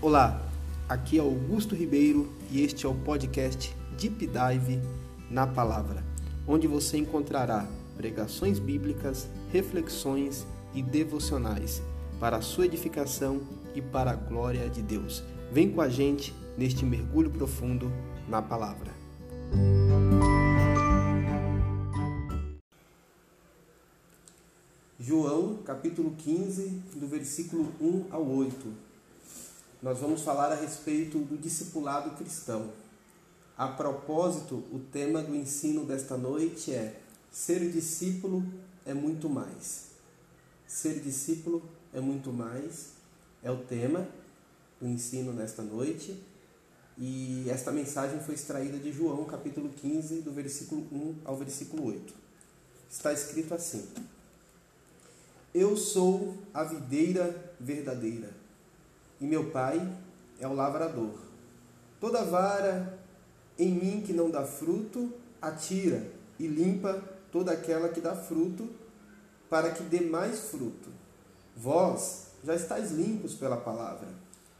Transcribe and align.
Olá, 0.00 0.40
aqui 0.88 1.18
é 1.18 1.20
Augusto 1.20 1.74
Ribeiro 1.74 2.32
e 2.52 2.62
este 2.62 2.86
é 2.86 2.88
o 2.88 2.94
podcast 2.94 3.74
Deep 3.98 4.28
Dive 4.28 4.80
na 5.28 5.44
Palavra, 5.44 6.04
onde 6.46 6.68
você 6.68 6.98
encontrará 6.98 7.68
pregações 7.96 8.60
bíblicas, 8.60 9.26
reflexões 9.50 10.46
e 10.72 10.84
devocionais 10.84 11.82
para 12.20 12.36
a 12.36 12.40
sua 12.40 12.66
edificação 12.66 13.40
e 13.74 13.82
para 13.82 14.12
a 14.12 14.14
glória 14.14 14.70
de 14.70 14.82
Deus. 14.82 15.24
Vem 15.50 15.72
com 15.72 15.80
a 15.80 15.88
gente 15.88 16.32
neste 16.56 16.84
mergulho 16.84 17.28
profundo 17.28 17.90
na 18.28 18.40
Palavra. 18.40 18.92
João, 25.00 25.56
capítulo 25.64 26.14
15, 26.16 26.82
do 26.94 27.08
versículo 27.08 27.72
1 27.80 28.04
ao 28.12 28.24
8 28.24 28.87
nós 29.80 30.00
vamos 30.00 30.22
falar 30.22 30.50
a 30.50 30.56
respeito 30.56 31.18
do 31.20 31.38
discipulado 31.38 32.10
cristão. 32.16 32.72
A 33.56 33.68
propósito, 33.68 34.56
o 34.72 34.80
tema 34.92 35.22
do 35.22 35.34
ensino 35.34 35.84
desta 35.84 36.16
noite 36.16 36.72
é 36.72 37.00
Ser 37.30 37.70
discípulo 37.70 38.44
é 38.84 38.92
muito 38.92 39.28
mais. 39.28 39.90
Ser 40.66 41.00
discípulo 41.00 41.62
é 41.92 42.00
muito 42.00 42.32
mais 42.32 42.98
é 43.42 43.50
o 43.50 43.58
tema 43.58 44.08
do 44.80 44.88
ensino 44.88 45.32
nesta 45.32 45.62
noite. 45.62 46.20
E 46.96 47.48
esta 47.48 47.70
mensagem 47.70 48.18
foi 48.20 48.34
extraída 48.34 48.76
de 48.78 48.90
João, 48.90 49.24
capítulo 49.24 49.68
15, 49.68 50.22
do 50.22 50.32
versículo 50.32 50.84
1 50.90 51.18
ao 51.24 51.36
versículo 51.36 51.86
8. 51.86 52.12
Está 52.90 53.12
escrito 53.12 53.54
assim: 53.54 53.86
Eu 55.54 55.76
sou 55.76 56.36
a 56.52 56.64
videira 56.64 57.54
verdadeira 57.60 58.37
e 59.20 59.26
meu 59.26 59.50
pai 59.50 59.80
é 60.38 60.46
o 60.46 60.54
lavrador. 60.54 61.14
Toda 62.00 62.24
vara 62.24 62.98
em 63.58 63.72
mim 63.72 64.02
que 64.06 64.12
não 64.12 64.30
dá 64.30 64.44
fruto, 64.44 65.12
atira 65.42 66.06
e 66.38 66.46
limpa 66.46 67.02
toda 67.32 67.52
aquela 67.52 67.88
que 67.88 68.00
dá 68.00 68.14
fruto, 68.14 68.68
para 69.50 69.70
que 69.70 69.82
dê 69.82 70.00
mais 70.00 70.50
fruto. 70.50 70.90
Vós 71.56 72.28
já 72.44 72.54
estáis 72.54 72.92
limpos 72.92 73.34
pela 73.34 73.56
palavra 73.56 74.08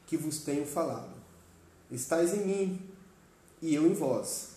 que 0.07 0.17
vos 0.17 0.41
tenho 0.41 0.67
falado. 0.67 1.15
Estais 1.91 2.35
em 2.35 2.45
mim 2.45 2.81
e 3.63 3.75
eu 3.75 3.87
em 3.87 3.95
vós. 3.95 4.57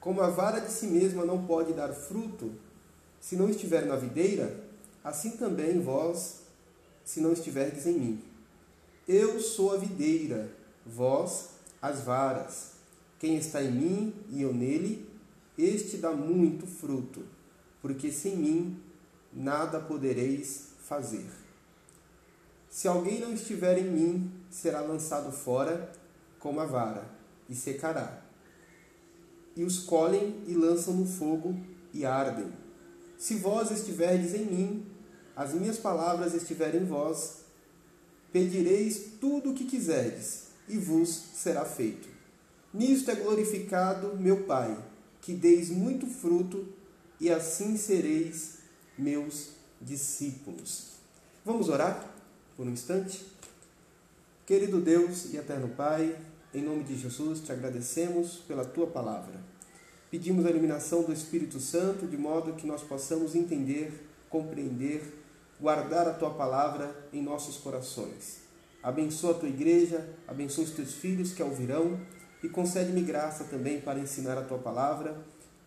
Como 0.00 0.22
a 0.22 0.30
vara 0.30 0.60
de 0.60 0.70
si 0.72 0.86
mesma 0.86 1.24
não 1.24 1.44
pode 1.44 1.74
dar 1.74 1.92
fruto 1.92 2.52
se 3.20 3.36
não 3.36 3.50
estiver 3.50 3.84
na 3.84 3.96
videira, 3.96 4.64
assim 5.04 5.32
também 5.32 5.80
vós, 5.80 6.40
se 7.04 7.20
não 7.20 7.32
estiverdes 7.32 7.86
em 7.86 7.98
mim. 7.98 8.29
Eu 9.08 9.40
sou 9.40 9.74
a 9.74 9.76
videira, 9.76 10.50
vós 10.84 11.50
as 11.80 12.02
varas. 12.02 12.72
Quem 13.18 13.36
está 13.36 13.62
em 13.62 13.70
mim 13.70 14.14
e 14.30 14.42
eu 14.42 14.52
nele, 14.52 15.06
este 15.58 15.98
dá 15.98 16.10
muito 16.12 16.66
fruto, 16.66 17.22
porque 17.82 18.10
sem 18.10 18.36
mim 18.36 18.80
nada 19.32 19.80
podereis 19.80 20.68
fazer. 20.86 21.26
Se 22.68 22.86
alguém 22.86 23.20
não 23.20 23.34
estiver 23.34 23.78
em 23.78 23.90
mim, 23.90 24.32
será 24.48 24.80
lançado 24.80 25.32
fora 25.32 25.92
como 26.38 26.60
a 26.60 26.66
vara 26.66 27.04
e 27.48 27.54
secará. 27.54 28.22
E 29.56 29.64
os 29.64 29.80
colhem 29.80 30.42
e 30.46 30.54
lançam 30.54 30.94
no 30.94 31.04
fogo 31.04 31.58
e 31.92 32.06
ardem. 32.06 32.50
Se 33.18 33.34
vós 33.34 33.70
estiverdes 33.70 34.34
em 34.34 34.46
mim, 34.46 34.86
as 35.36 35.52
minhas 35.52 35.78
palavras 35.78 36.32
estiverem 36.32 36.82
em 36.82 36.84
vós, 36.86 37.39
Pedireis 38.32 39.12
tudo 39.20 39.50
o 39.50 39.54
que 39.54 39.64
quiserdes, 39.64 40.44
e 40.68 40.78
vos 40.78 41.08
será 41.34 41.64
feito. 41.64 42.08
Nisto 42.72 43.10
é 43.10 43.16
glorificado 43.16 44.16
meu 44.16 44.44
Pai, 44.44 44.76
que 45.20 45.34
deis 45.34 45.68
muito 45.70 46.06
fruto, 46.06 46.68
e 47.20 47.28
assim 47.28 47.76
sereis 47.76 48.58
meus 48.96 49.50
discípulos. 49.80 50.90
Vamos 51.44 51.68
orar 51.68 52.14
por 52.56 52.66
um 52.66 52.70
instante? 52.70 53.24
Querido 54.46 54.80
Deus 54.80 55.32
e 55.32 55.36
eterno 55.36 55.68
Pai, 55.68 56.16
em 56.52 56.62
nome 56.62 56.84
de 56.84 56.96
Jesus 56.96 57.40
te 57.40 57.52
agradecemos 57.52 58.36
pela 58.46 58.64
tua 58.64 58.86
palavra. 58.86 59.40
Pedimos 60.10 60.44
a 60.44 60.50
iluminação 60.50 61.02
do 61.02 61.12
Espírito 61.12 61.60
Santo 61.60 62.06
de 62.06 62.16
modo 62.16 62.54
que 62.54 62.66
nós 62.66 62.82
possamos 62.82 63.34
entender, 63.34 63.92
compreender 64.28 65.19
guardar 65.60 66.08
a 66.08 66.14
tua 66.14 66.30
palavra 66.30 67.08
em 67.12 67.22
nossos 67.22 67.58
corações. 67.58 68.40
Abençoa 68.82 69.32
a 69.32 69.38
tua 69.38 69.48
igreja, 69.48 70.08
abençoa 70.26 70.64
os 70.64 70.70
teus 70.70 70.94
filhos 70.94 71.32
que 71.32 71.42
a 71.42 71.44
ouvirão 71.44 72.00
e 72.42 72.48
concede-me 72.48 73.02
graça 73.02 73.44
também 73.44 73.80
para 73.80 73.98
ensinar 73.98 74.38
a 74.38 74.44
tua 74.44 74.58
palavra 74.58 75.16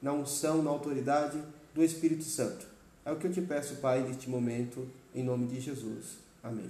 na 0.01 0.11
unção, 0.11 0.63
na 0.63 0.71
autoridade 0.71 1.41
do 1.73 1.83
Espírito 1.83 2.23
Santo. 2.23 2.65
É 3.05 3.11
o 3.11 3.17
que 3.17 3.27
eu 3.27 3.31
te 3.31 3.41
peço, 3.41 3.75
Pai, 3.75 4.01
neste 4.01 4.29
momento, 4.29 4.89
em 5.13 5.23
nome 5.23 5.45
de 5.45 5.59
Jesus. 5.59 6.17
Amém. 6.41 6.69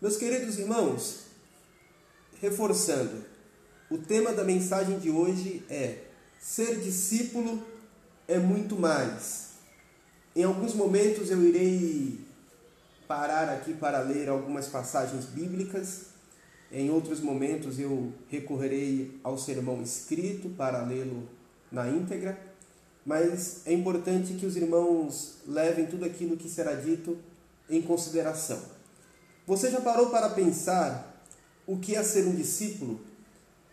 Meus 0.00 0.16
queridos 0.16 0.58
irmãos, 0.58 1.26
reforçando, 2.40 3.24
o 3.90 3.98
tema 3.98 4.32
da 4.32 4.44
mensagem 4.44 4.98
de 4.98 5.10
hoje 5.10 5.64
é: 5.68 6.04
ser 6.38 6.80
discípulo 6.80 7.62
é 8.26 8.38
muito 8.38 8.76
mais. 8.76 9.47
Em 10.36 10.44
alguns 10.44 10.74
momentos 10.74 11.30
eu 11.30 11.42
irei 11.42 12.20
parar 13.06 13.48
aqui 13.48 13.72
para 13.72 14.00
ler 14.00 14.28
algumas 14.28 14.68
passagens 14.68 15.24
bíblicas. 15.24 16.06
Em 16.70 16.90
outros 16.90 17.20
momentos 17.20 17.78
eu 17.78 18.12
recorrerei 18.28 19.18
ao 19.24 19.38
sermão 19.38 19.82
escrito 19.82 20.50
para 20.50 20.84
lê-lo 20.84 21.28
na 21.72 21.88
íntegra. 21.88 22.38
Mas 23.04 23.62
é 23.64 23.72
importante 23.72 24.34
que 24.34 24.44
os 24.44 24.54
irmãos 24.54 25.36
levem 25.46 25.86
tudo 25.86 26.04
aquilo 26.04 26.36
que 26.36 26.48
será 26.48 26.74
dito 26.74 27.16
em 27.68 27.80
consideração. 27.80 28.60
Você 29.46 29.70
já 29.70 29.80
parou 29.80 30.10
para 30.10 30.28
pensar 30.28 31.24
o 31.66 31.78
que 31.78 31.94
é 31.94 32.02
ser 32.02 32.26
um 32.26 32.34
discípulo 32.34 33.00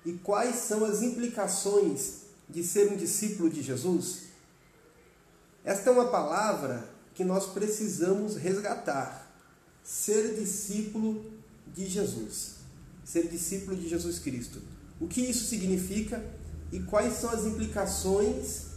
e 0.06 0.14
quais 0.14 0.56
são 0.56 0.86
as 0.86 1.02
implicações 1.02 2.22
de 2.50 2.64
ser 2.64 2.92
um 2.92 2.96
discípulo 2.96 3.50
de 3.50 3.62
Jesus? 3.62 4.26
Esta 5.66 5.90
é 5.90 5.94
uma 5.94 6.06
palavra 6.06 6.88
que 7.16 7.24
nós 7.24 7.48
precisamos 7.48 8.36
resgatar. 8.36 9.36
Ser 9.84 10.36
discípulo 10.36 11.26
de 11.74 11.88
Jesus. 11.88 12.58
Ser 13.04 13.28
discípulo 13.28 13.76
de 13.76 13.90
Jesus 13.90 14.20
Cristo. 14.20 14.62
O 15.02 15.08
que 15.08 15.22
isso 15.22 15.46
significa 15.46 16.24
e 16.72 16.80
quais 16.82 17.16
são 17.16 17.32
as 17.32 17.46
implicações 17.46 18.76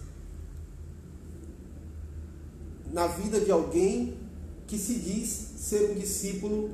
na 2.90 3.06
vida 3.06 3.38
de 3.38 3.50
alguém 3.50 4.18
que 4.66 4.78
se 4.78 4.94
diz 4.94 5.28
ser 5.58 5.90
um 5.90 5.94
discípulo 5.94 6.70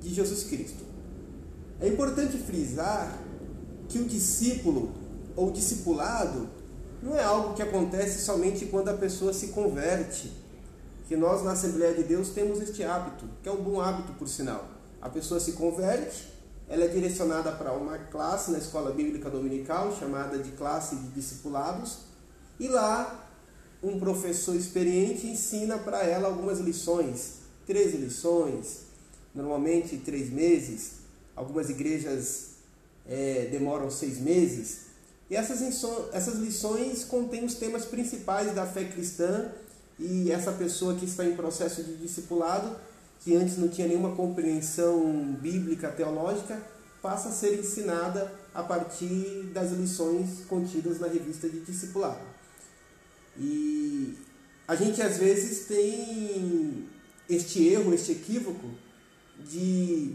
de 0.00 0.14
Jesus 0.14 0.44
Cristo. 0.44 0.82
É 1.80 1.88
importante 1.88 2.38
frisar 2.38 3.18
que 3.88 3.98
o 3.98 4.04
discípulo 4.04 4.92
ou 5.36 5.50
discipulado 5.50 6.48
não 7.02 7.16
é 7.16 7.24
algo 7.24 7.54
que 7.54 7.62
acontece 7.62 8.24
somente 8.24 8.66
quando 8.66 8.88
a 8.88 8.94
pessoa 8.94 9.32
se 9.32 9.48
converte. 9.48 10.32
Que 11.08 11.16
nós 11.16 11.42
na 11.42 11.52
Assembleia 11.52 11.92
de 11.92 12.04
Deus 12.04 12.30
temos 12.30 12.60
este 12.60 12.84
hábito, 12.84 13.28
que 13.42 13.48
é 13.48 13.52
um 13.52 13.62
bom 13.62 13.80
hábito 13.80 14.12
por 14.12 14.28
sinal. 14.28 14.66
A 15.00 15.10
pessoa 15.10 15.40
se 15.40 15.52
converte, 15.52 16.32
ela 16.68 16.84
é 16.84 16.88
direcionada 16.88 17.50
para 17.52 17.72
uma 17.72 17.98
classe 17.98 18.52
na 18.52 18.58
escola 18.58 18.92
bíblica 18.92 19.28
dominical 19.28 19.94
chamada 19.98 20.38
de 20.38 20.52
classe 20.52 20.94
de 20.94 21.08
discipulados, 21.08 21.98
e 22.58 22.68
lá 22.68 23.28
um 23.82 23.98
professor 23.98 24.54
experiente 24.54 25.26
ensina 25.26 25.76
para 25.76 26.04
ela 26.04 26.28
algumas 26.28 26.60
lições, 26.60 27.40
três 27.66 27.94
lições, 27.94 28.82
normalmente 29.34 29.98
três 29.98 30.30
meses. 30.30 31.02
Algumas 31.34 31.68
igrejas 31.68 32.52
é, 33.06 33.48
demoram 33.50 33.90
seis 33.90 34.20
meses 34.20 34.91
e 35.32 35.34
essas, 35.34 35.62
essas 36.12 36.34
lições 36.34 37.04
contêm 37.04 37.42
os 37.42 37.54
temas 37.54 37.86
principais 37.86 38.54
da 38.54 38.66
fé 38.66 38.84
cristã 38.84 39.50
e 39.98 40.30
essa 40.30 40.52
pessoa 40.52 40.94
que 40.94 41.06
está 41.06 41.24
em 41.24 41.34
processo 41.34 41.82
de 41.82 41.96
discipulado, 41.96 42.76
que 43.24 43.34
antes 43.34 43.56
não 43.56 43.66
tinha 43.68 43.88
nenhuma 43.88 44.14
compreensão 44.14 45.34
bíblica, 45.40 45.88
teológica, 45.88 46.60
passa 47.00 47.30
a 47.30 47.32
ser 47.32 47.58
ensinada 47.58 48.30
a 48.52 48.62
partir 48.62 49.50
das 49.54 49.72
lições 49.72 50.44
contidas 50.46 51.00
na 51.00 51.06
revista 51.06 51.48
de 51.48 51.60
discipulado. 51.60 52.20
E 53.38 54.14
a 54.68 54.76
gente 54.76 55.00
às 55.00 55.16
vezes 55.16 55.66
tem 55.66 56.86
este 57.26 57.68
erro, 57.68 57.94
este 57.94 58.12
equívoco 58.12 58.68
de 59.50 60.14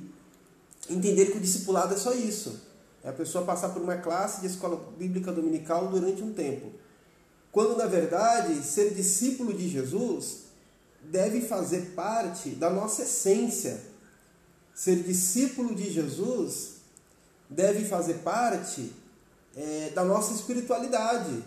entender 0.88 1.32
que 1.32 1.38
o 1.38 1.42
discipulado 1.42 1.96
é 1.96 1.98
só 1.98 2.14
isso. 2.14 2.67
É 3.08 3.10
a 3.10 3.14
pessoa 3.14 3.46
passar 3.46 3.70
por 3.70 3.82
uma 3.82 3.96
classe 3.96 4.42
de 4.42 4.48
escola 4.48 4.76
bíblica 4.98 5.32
dominical 5.32 5.88
durante 5.88 6.22
um 6.22 6.34
tempo. 6.34 6.74
Quando, 7.54 7.78
na 7.78 7.86
verdade, 7.86 8.62
ser 8.62 8.94
discípulo 8.94 9.54
de 9.54 9.70
Jesus 9.70 10.40
deve 11.04 11.40
fazer 11.40 11.94
parte 11.96 12.50
da 12.50 12.70
nossa 12.70 13.04
essência. 13.04 13.82
ser 14.76 15.04
discípulo 15.04 15.74
de 15.74 15.90
Jesus 15.90 16.82
deve 17.50 17.86
fazer 17.86 18.16
parte 18.16 18.92
é, 19.56 19.90
da 19.92 20.04
nossa 20.04 20.34
espiritualidade. 20.34 21.46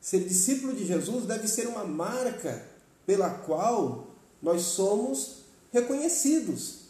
Ser 0.00 0.20
discípulo 0.20 0.74
de 0.74 0.86
Jesus 0.86 1.26
deve 1.26 1.46
ser 1.46 1.66
uma 1.66 1.84
marca 1.84 2.66
pela 3.04 3.28
qual 3.28 4.06
nós 4.40 4.62
somos 4.62 5.42
reconhecidos. 5.70 6.86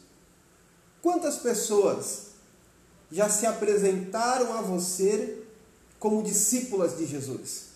Quantas 1.02 1.38
pessoas 1.38 2.25
já 3.10 3.28
se 3.28 3.46
apresentaram 3.46 4.52
a 4.52 4.62
você 4.62 5.42
como 5.98 6.22
discípulas 6.22 6.96
de 6.96 7.06
Jesus? 7.06 7.66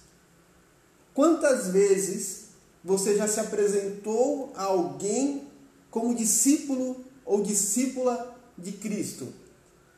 Quantas 1.15 1.69
vezes 1.69 2.47
você 2.83 3.17
já 3.17 3.29
se 3.29 3.41
apresentou 3.41 4.53
a 4.55 4.65
alguém 4.65 5.49
como 5.91 6.15
discípulo 6.15 7.05
ou 7.25 7.43
discípula 7.43 8.37
de 8.57 8.73
Cristo? 8.73 9.29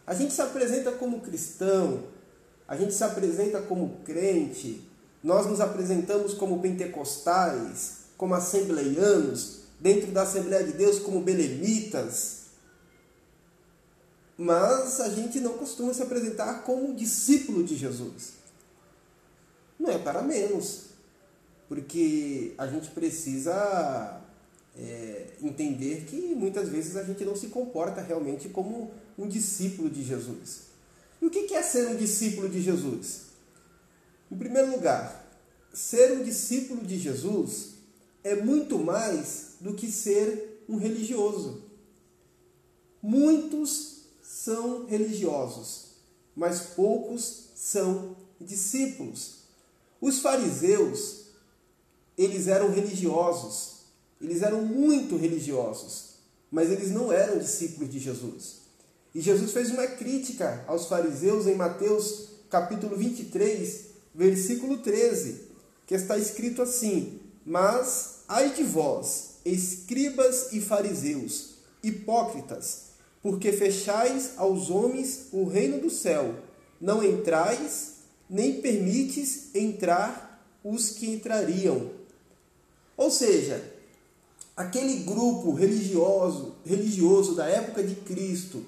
A 0.06 0.14
gente 0.14 0.32
se 0.32 0.42
apresenta 0.42 0.92
como 0.92 1.20
cristão, 1.20 2.04
a 2.66 2.76
gente 2.76 2.92
se 2.94 3.04
apresenta 3.04 3.60
como 3.62 4.00
crente, 4.04 4.82
nós 5.22 5.46
nos 5.46 5.60
apresentamos 5.60 6.34
como 6.34 6.60
pentecostais, 6.60 8.02
como 8.16 8.34
assembleianos, 8.34 9.62
dentro 9.78 10.10
da 10.12 10.22
Assembleia 10.22 10.64
de 10.64 10.72
Deus 10.72 10.98
como 10.98 11.20
belemitas. 11.20 12.41
Mas 14.36 15.00
a 15.00 15.08
gente 15.10 15.40
não 15.40 15.54
costuma 15.54 15.92
se 15.92 16.02
apresentar 16.02 16.62
como 16.62 16.94
discípulo 16.94 17.62
de 17.62 17.76
Jesus. 17.76 18.32
Não 19.78 19.90
é 19.90 19.98
para 19.98 20.22
menos 20.22 20.92
porque 21.72 22.52
a 22.58 22.66
gente 22.66 22.90
precisa 22.90 24.20
é, 24.76 25.28
entender 25.42 26.04
que 26.04 26.34
muitas 26.34 26.68
vezes 26.68 26.96
a 26.96 27.02
gente 27.02 27.24
não 27.24 27.34
se 27.34 27.46
comporta 27.46 28.02
realmente 28.02 28.50
como 28.50 28.90
um 29.18 29.26
discípulo 29.26 29.88
de 29.88 30.02
Jesus. 30.02 30.64
E 31.22 31.24
o 31.24 31.30
que 31.30 31.54
é 31.54 31.62
ser 31.62 31.88
um 31.88 31.96
discípulo 31.96 32.46
de 32.50 32.60
Jesus? 32.60 33.22
Em 34.30 34.36
primeiro 34.36 34.70
lugar, 34.70 35.26
ser 35.72 36.12
um 36.12 36.22
discípulo 36.22 36.84
de 36.84 36.98
Jesus 36.98 37.70
é 38.22 38.34
muito 38.34 38.78
mais 38.78 39.52
do 39.58 39.72
que 39.72 39.90
ser 39.90 40.62
um 40.68 40.76
religioso. 40.76 41.62
Muitos 43.02 43.91
são 44.32 44.86
religiosos, 44.86 45.88
mas 46.34 46.60
poucos 46.74 47.50
são 47.54 48.16
discípulos. 48.40 49.42
Os 50.00 50.20
fariseus 50.20 51.26
eles 52.16 52.46
eram 52.46 52.70
religiosos, 52.70 53.82
eles 54.20 54.42
eram 54.42 54.62
muito 54.62 55.16
religiosos, 55.16 56.14
mas 56.50 56.70
eles 56.70 56.90
não 56.90 57.12
eram 57.12 57.38
discípulos 57.38 57.90
de 57.90 57.98
Jesus. 57.98 58.62
E 59.14 59.20
Jesus 59.20 59.52
fez 59.52 59.70
uma 59.70 59.86
crítica 59.86 60.64
aos 60.66 60.86
fariseus 60.86 61.46
em 61.46 61.54
Mateus 61.54 62.28
capítulo 62.48 62.96
23, 62.96 63.84
versículo 64.14 64.78
13, 64.78 65.42
que 65.86 65.94
está 65.94 66.16
escrito 66.16 66.62
assim: 66.62 67.20
Mas 67.44 68.20
ai 68.26 68.54
de 68.54 68.62
vós, 68.62 69.34
escribas 69.44 70.52
e 70.52 70.60
fariseus, 70.60 71.56
hipócritas, 71.82 72.91
porque 73.22 73.52
fechais 73.52 74.32
aos 74.36 74.68
homens 74.68 75.28
o 75.32 75.44
reino 75.44 75.80
do 75.80 75.88
céu, 75.88 76.34
não 76.80 77.02
entrais, 77.04 77.94
nem 78.28 78.60
permites 78.60 79.54
entrar 79.54 80.44
os 80.64 80.90
que 80.90 81.08
entrariam. 81.08 81.90
Ou 82.96 83.10
seja, 83.10 83.62
aquele 84.56 85.04
grupo 85.04 85.52
religioso, 85.52 86.56
religioso 86.64 87.34
da 87.34 87.46
época 87.46 87.82
de 87.82 87.94
Cristo, 87.94 88.64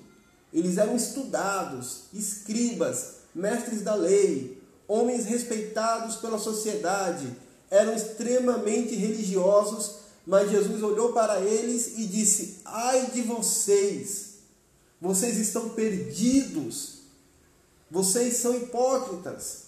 eles 0.53 0.79
eram 0.79 0.95
estudados, 0.95 2.05
escribas, 2.13 3.15
mestres 3.35 3.83
da 3.83 3.97
lei, 3.97 4.63
homens 4.87 5.25
respeitados 5.25 6.17
pela 6.17 6.39
sociedade, 6.39 7.27
eram 7.71 7.93
extremamente 7.93 8.95
religiosos, 8.95 9.97
mas 10.25 10.51
Jesus 10.51 10.81
olhou 10.83 11.13
para 11.13 11.41
eles 11.41 11.99
e 11.99 12.07
disse: 12.07 12.61
Ai 12.65 13.11
de 13.13 13.23
vocês, 13.23 14.34
vocês 15.01 15.37
estão 15.39 15.71
perdidos, 15.71 17.01
vocês 17.91 18.39
são 18.39 18.57
hipócritas. 18.57 19.65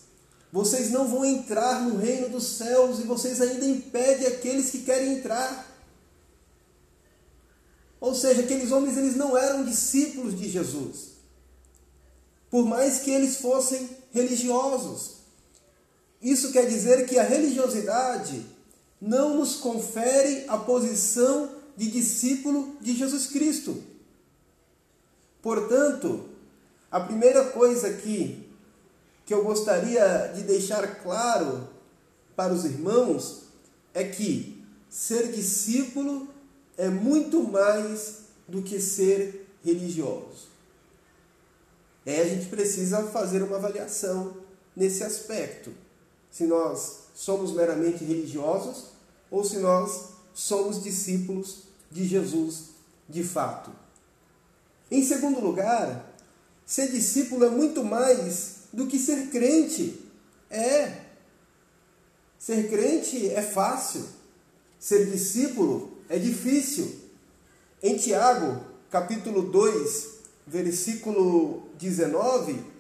Vocês 0.52 0.90
não 0.90 1.06
vão 1.06 1.24
entrar 1.24 1.82
no 1.82 1.98
reino 1.98 2.28
dos 2.28 2.44
céus 2.56 2.98
e 2.98 3.02
vocês 3.02 3.40
ainda 3.40 3.66
impedem 3.66 4.26
aqueles 4.26 4.70
que 4.70 4.82
querem 4.82 5.18
entrar. 5.18 5.70
Ou 8.00 8.14
seja, 8.14 8.42
aqueles 8.42 8.70
homens 8.72 8.96
eles 8.96 9.16
não 9.16 9.36
eram 9.36 9.64
discípulos 9.64 10.38
de 10.38 10.48
Jesus. 10.48 11.16
Por 12.50 12.64
mais 12.64 13.00
que 13.00 13.10
eles 13.10 13.36
fossem 13.36 13.88
religiosos. 14.12 15.16
Isso 16.22 16.52
quer 16.52 16.66
dizer 16.66 17.06
que 17.06 17.18
a 17.18 17.22
religiosidade 17.22 18.46
não 19.00 19.36
nos 19.36 19.56
confere 19.56 20.44
a 20.48 20.56
posição 20.56 21.50
de 21.76 21.90
discípulo 21.90 22.76
de 22.80 22.96
Jesus 22.96 23.26
Cristo. 23.26 23.82
Portanto, 25.46 26.24
a 26.90 26.98
primeira 26.98 27.44
coisa 27.44 27.92
que 27.92 28.50
que 29.24 29.32
eu 29.32 29.44
gostaria 29.44 30.32
de 30.34 30.42
deixar 30.42 31.00
claro 31.04 31.68
para 32.34 32.52
os 32.52 32.64
irmãos 32.64 33.42
é 33.94 34.02
que 34.02 34.60
ser 34.90 35.30
discípulo 35.30 36.26
é 36.76 36.88
muito 36.88 37.44
mais 37.44 38.22
do 38.48 38.60
que 38.60 38.80
ser 38.80 39.46
religioso. 39.64 40.48
É, 42.04 42.22
a 42.22 42.28
gente 42.28 42.46
precisa 42.46 43.04
fazer 43.04 43.40
uma 43.40 43.58
avaliação 43.58 44.38
nesse 44.74 45.04
aspecto. 45.04 45.70
Se 46.28 46.44
nós 46.44 47.02
somos 47.14 47.52
meramente 47.52 48.02
religiosos 48.02 48.86
ou 49.30 49.44
se 49.44 49.58
nós 49.58 50.08
somos 50.34 50.82
discípulos 50.82 51.68
de 51.88 52.04
Jesus 52.04 52.70
de 53.08 53.22
fato. 53.22 53.85
Em 54.90 55.02
segundo 55.02 55.40
lugar, 55.40 56.14
ser 56.64 56.90
discípulo 56.90 57.44
é 57.44 57.50
muito 57.50 57.82
mais 57.82 58.56
do 58.72 58.86
que 58.86 58.98
ser 58.98 59.28
crente. 59.28 60.00
É. 60.50 61.00
Ser 62.38 62.68
crente 62.68 63.28
é 63.30 63.42
fácil. 63.42 64.04
Ser 64.78 65.06
discípulo 65.06 65.98
é 66.08 66.18
difícil. 66.18 67.00
Em 67.82 67.96
Tiago, 67.96 68.64
capítulo 68.90 69.42
2, 69.42 70.08
versículo 70.46 71.68
19, 71.78 72.76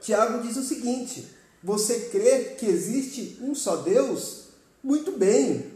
Tiago 0.00 0.42
diz 0.42 0.56
o 0.56 0.62
seguinte: 0.62 1.26
Você 1.62 2.08
crê 2.10 2.56
que 2.58 2.66
existe 2.66 3.38
um 3.40 3.54
só 3.54 3.76
Deus? 3.76 4.44
Muito 4.82 5.12
bem. 5.12 5.72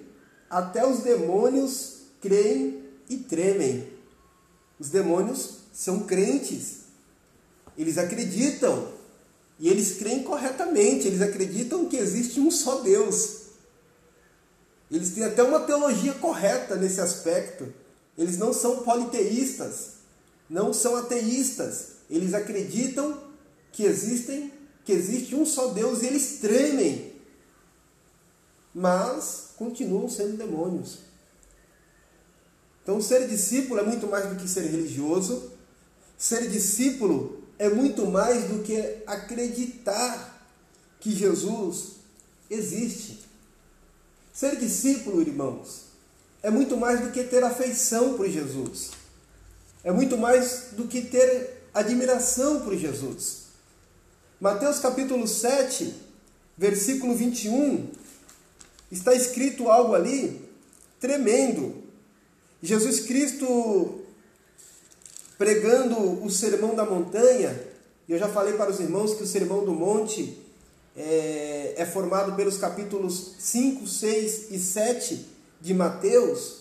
Até 0.49 0.87
os 0.87 1.01
demônios 1.01 2.03
creem 2.21 2.83
e 3.09 3.17
tremem. 3.17 3.92
Os 4.83 4.91
demônios 4.91 5.59
são 5.73 6.01
crentes. 6.01 6.79
Eles 7.79 7.99
acreditam 7.99 8.89
e 9.57 9.69
eles 9.69 9.97
creem 9.97 10.25
corretamente, 10.25 11.07
eles 11.07 11.23
acreditam 11.23 11.89
que 11.89 11.97
existe 11.97 12.41
um 12.41 12.51
só 12.51 12.81
Deus. 12.81 13.43
Eles 14.91 15.11
têm 15.11 15.23
até 15.23 15.41
uma 15.41 15.61
teologia 15.61 16.13
correta 16.15 16.75
nesse 16.75 17.01
aspecto. 17.01 17.73
Eles 18.19 18.37
não 18.37 18.53
são 18.53 18.83
politeístas, 18.83 19.99
não 20.51 20.73
são 20.73 20.97
ateístas. 20.97 21.99
Eles 22.11 22.35
acreditam 22.35 23.23
que 23.71 23.85
existem, 23.85 24.53
que 24.85 24.91
existe 24.91 25.37
um 25.37 25.47
só 25.47 25.69
Deus 25.69 26.03
e 26.03 26.07
eles 26.07 26.41
tremem. 26.41 27.13
Mas 28.75 29.51
continuam 29.57 30.09
sendo 30.09 30.37
demônios. 30.37 31.12
Então, 32.83 33.01
ser 33.01 33.29
discípulo 33.29 33.81
é 33.81 33.85
muito 33.85 34.07
mais 34.07 34.29
do 34.29 34.37
que 34.37 34.49
ser 34.49 34.63
religioso. 34.63 35.51
Ser 36.19 36.49
discípulo 36.49 37.43
é 37.59 37.69
muito 37.69 38.07
mais 38.07 38.45
do 38.45 38.63
que 38.63 39.03
acreditar 39.07 40.47
que 41.01 41.11
Jesus 41.11 41.97
existe. 42.51 43.21
Ser 44.33 44.57
discípulo, 44.57 45.21
irmãos, 45.21 45.83
é 46.43 46.51
muito 46.51 46.77
mais 46.77 47.01
do 47.01 47.11
que 47.11 47.23
ter 47.25 47.45
afeição 47.45 48.15
por 48.15 48.29
Jesus. 48.29 48.91
É 49.85 49.93
muito 49.93 50.17
mais 50.17 50.69
do 50.73 50.87
que 50.87 51.03
ter 51.03 51.63
admiração 51.75 52.61
por 52.61 52.77
Jesus. 52.77 53.43
Mateus 54.41 54.79
capítulo 54.79 55.27
7, 55.27 55.95
versículo 56.57 57.15
21, 57.15 57.91
está 58.91 59.15
escrito 59.15 59.69
algo 59.69 59.95
ali 59.95 60.49
tremendo. 61.01 61.82
Jesus 62.63 63.01
Cristo 63.01 64.03
pregando 65.37 66.25
o 66.25 66.31
Sermão 66.31 66.77
da 66.77 66.85
Montanha, 66.85 67.61
eu 68.09 68.17
já 68.17 68.29
falei 68.29 68.53
para 68.55 68.71
os 68.71 68.79
irmãos 68.79 69.15
que 69.15 69.25
o 69.25 69.27
Sermão 69.27 69.65
do 69.65 69.73
Monte 69.73 70.39
é, 70.97 71.75
é 71.77 71.85
formado 71.85 72.37
pelos 72.37 72.59
capítulos 72.59 73.35
5, 73.39 73.85
6 73.85 74.51
e 74.53 74.59
7 74.61 75.27
de 75.61 75.75
Mateus. 75.75 76.59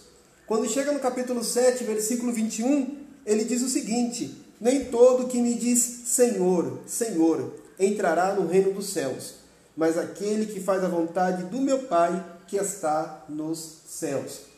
Quando 0.47 0.67
chega 0.67 0.91
no 0.91 0.99
capítulo 0.99 1.43
7, 1.43 1.83
versículo 1.83 2.33
21, 2.33 2.97
ele 3.23 3.43
diz 3.43 3.61
o 3.61 3.69
seguinte: 3.69 4.43
Nem 4.59 4.85
todo 4.85 5.27
que 5.27 5.39
me 5.39 5.53
diz 5.53 5.77
Senhor, 6.05 6.79
Senhor, 6.87 7.53
entrará 7.79 8.33
no 8.33 8.47
reino 8.47 8.73
dos 8.73 8.89
céus, 8.89 9.35
mas 9.77 9.99
aquele 9.99 10.47
que 10.47 10.59
faz 10.59 10.83
a 10.83 10.87
vontade 10.87 11.43
do 11.43 11.61
meu 11.61 11.83
Pai 11.83 12.25
que 12.47 12.57
está 12.57 13.23
nos 13.29 13.81
céus. 13.87 14.50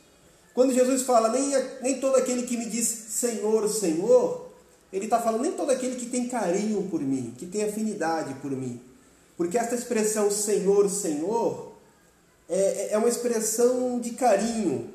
Quando 0.53 0.73
Jesus 0.73 1.01
fala, 1.01 1.29
nem, 1.29 1.51
nem 1.81 1.99
todo 1.99 2.15
aquele 2.15 2.43
que 2.43 2.57
me 2.57 2.65
diz 2.65 2.87
Senhor, 2.87 3.67
Senhor, 3.67 4.49
ele 4.91 5.05
está 5.05 5.19
falando 5.19 5.41
nem 5.41 5.53
todo 5.53 5.71
aquele 5.71 5.95
que 5.95 6.05
tem 6.05 6.27
carinho 6.27 6.83
por 6.83 7.01
mim, 7.01 7.33
que 7.37 7.47
tem 7.47 7.63
afinidade 7.63 8.35
por 8.35 8.51
mim. 8.51 8.79
Porque 9.35 9.57
essa 9.57 9.73
expressão 9.73 10.29
Senhor, 10.29 10.87
Senhor 10.89 11.73
é, 12.47 12.89
é 12.91 12.97
uma 12.97 13.09
expressão 13.09 13.99
de 13.99 14.11
carinho. 14.11 14.93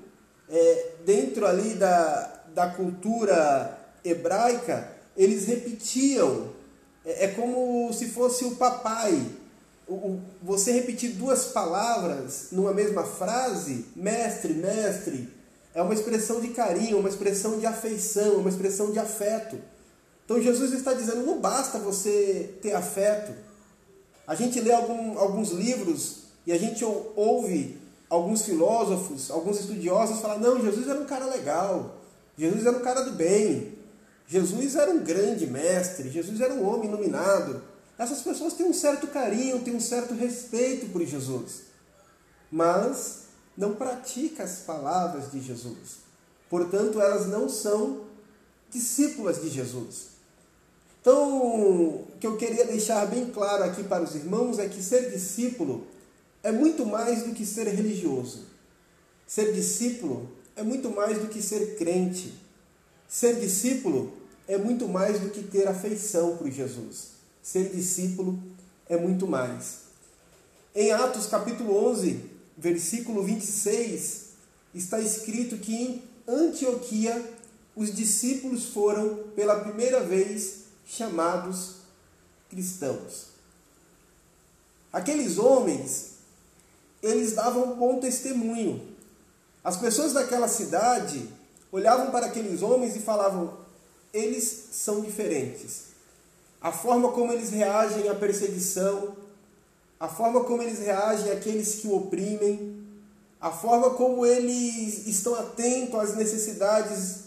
É, 0.48 0.92
dentro 1.04 1.44
ali 1.44 1.74
da, 1.74 2.42
da 2.54 2.68
cultura 2.68 3.76
hebraica, 4.04 4.92
eles 5.16 5.46
repetiam. 5.46 6.50
É, 7.04 7.24
é 7.24 7.28
como 7.28 7.92
se 7.92 8.06
fosse 8.06 8.44
o 8.44 8.56
papai. 8.56 9.20
O, 9.88 10.20
você 10.42 10.70
repetir 10.72 11.12
duas 11.12 11.46
palavras 11.46 12.48
numa 12.52 12.72
mesma 12.72 13.02
frase, 13.02 13.86
mestre, 13.96 14.52
mestre, 14.52 15.28
é 15.74 15.82
uma 15.82 15.94
expressão 15.94 16.40
de 16.40 16.48
carinho, 16.48 16.98
uma 16.98 17.08
expressão 17.08 17.58
de 17.58 17.66
afeição, 17.66 18.36
uma 18.36 18.48
expressão 18.48 18.90
de 18.90 18.98
afeto. 18.98 19.58
Então 20.24 20.40
Jesus 20.40 20.72
está 20.72 20.92
dizendo: 20.92 21.24
não 21.24 21.40
basta 21.40 21.78
você 21.78 22.54
ter 22.60 22.74
afeto. 22.74 23.32
A 24.26 24.34
gente 24.34 24.60
lê 24.60 24.72
algum, 24.72 25.18
alguns 25.18 25.50
livros 25.50 26.24
e 26.46 26.52
a 26.52 26.58
gente 26.58 26.84
ouve 26.84 27.78
alguns 28.10 28.42
filósofos, 28.42 29.30
alguns 29.30 29.60
estudiosos 29.60 30.20
falar: 30.20 30.38
não, 30.38 30.60
Jesus 30.60 30.86
era 30.88 31.00
um 31.00 31.06
cara 31.06 31.26
legal, 31.26 31.96
Jesus 32.36 32.66
era 32.66 32.76
um 32.76 32.80
cara 32.80 33.02
do 33.02 33.12
bem, 33.12 33.74
Jesus 34.26 34.76
era 34.76 34.90
um 34.90 34.98
grande 34.98 35.46
mestre, 35.46 36.10
Jesus 36.10 36.40
era 36.40 36.52
um 36.54 36.66
homem 36.66 36.88
iluminado. 36.88 37.62
Essas 37.98 38.22
pessoas 38.22 38.52
têm 38.52 38.66
um 38.66 38.74
certo 38.74 39.08
carinho, 39.08 39.60
têm 39.60 39.74
um 39.74 39.80
certo 39.80 40.14
respeito 40.14 40.86
por 40.92 41.04
Jesus, 41.04 41.62
mas 42.50 43.27
não 43.58 43.74
praticam 43.74 44.46
as 44.46 44.60
palavras 44.60 45.32
de 45.32 45.40
Jesus. 45.42 45.98
Portanto, 46.48 47.00
elas 47.00 47.26
não 47.26 47.48
são 47.48 48.04
discípulas 48.70 49.42
de 49.42 49.50
Jesus. 49.50 50.10
Então, 51.00 51.40
o 51.40 52.06
que 52.20 52.26
eu 52.26 52.36
queria 52.36 52.64
deixar 52.66 53.04
bem 53.06 53.30
claro 53.30 53.64
aqui 53.64 53.82
para 53.82 54.04
os 54.04 54.14
irmãos 54.14 54.60
é 54.60 54.68
que 54.68 54.80
ser 54.80 55.10
discípulo 55.10 55.84
é 56.40 56.52
muito 56.52 56.86
mais 56.86 57.24
do 57.24 57.34
que 57.34 57.44
ser 57.44 57.66
religioso. 57.66 58.46
Ser 59.26 59.52
discípulo 59.52 60.30
é 60.54 60.62
muito 60.62 60.90
mais 60.90 61.18
do 61.18 61.26
que 61.26 61.42
ser 61.42 61.76
crente. 61.76 62.32
Ser 63.08 63.40
discípulo 63.40 64.12
é 64.46 64.56
muito 64.56 64.86
mais 64.86 65.18
do 65.18 65.30
que 65.30 65.42
ter 65.42 65.66
afeição 65.66 66.36
por 66.36 66.48
Jesus. 66.48 67.08
Ser 67.42 67.70
discípulo 67.70 68.38
é 68.88 68.96
muito 68.96 69.26
mais. 69.26 69.88
Em 70.74 70.92
Atos 70.92 71.26
capítulo 71.26 71.74
11, 71.90 72.37
versículo 72.58 73.22
26, 73.22 74.24
está 74.74 75.00
escrito 75.00 75.56
que 75.58 75.74
em 75.74 76.02
Antioquia 76.26 77.34
os 77.74 77.94
discípulos 77.94 78.66
foram 78.66 79.28
pela 79.36 79.60
primeira 79.60 80.00
vez 80.00 80.64
chamados 80.84 81.76
cristãos. 82.50 83.28
Aqueles 84.92 85.38
homens, 85.38 86.14
eles 87.02 87.32
davam 87.32 87.76
bom 87.76 88.00
testemunho. 88.00 88.88
As 89.62 89.76
pessoas 89.76 90.12
daquela 90.12 90.48
cidade 90.48 91.28
olhavam 91.70 92.10
para 92.10 92.26
aqueles 92.26 92.62
homens 92.62 92.96
e 92.96 93.00
falavam: 93.00 93.56
eles 94.12 94.68
são 94.72 95.02
diferentes. 95.02 95.88
A 96.60 96.72
forma 96.72 97.12
como 97.12 97.32
eles 97.32 97.50
reagem 97.50 98.08
à 98.08 98.14
perseguição, 98.14 99.16
a 99.98 100.08
forma 100.08 100.44
como 100.44 100.62
eles 100.62 100.78
reagem 100.78 101.30
àqueles 101.32 101.76
que 101.76 101.88
o 101.88 101.96
oprimem, 101.96 102.76
a 103.40 103.50
forma 103.50 103.90
como 103.90 104.24
eles 104.26 105.06
estão 105.06 105.34
atentos 105.34 105.98
às 105.98 106.16
necessidades 106.16 107.24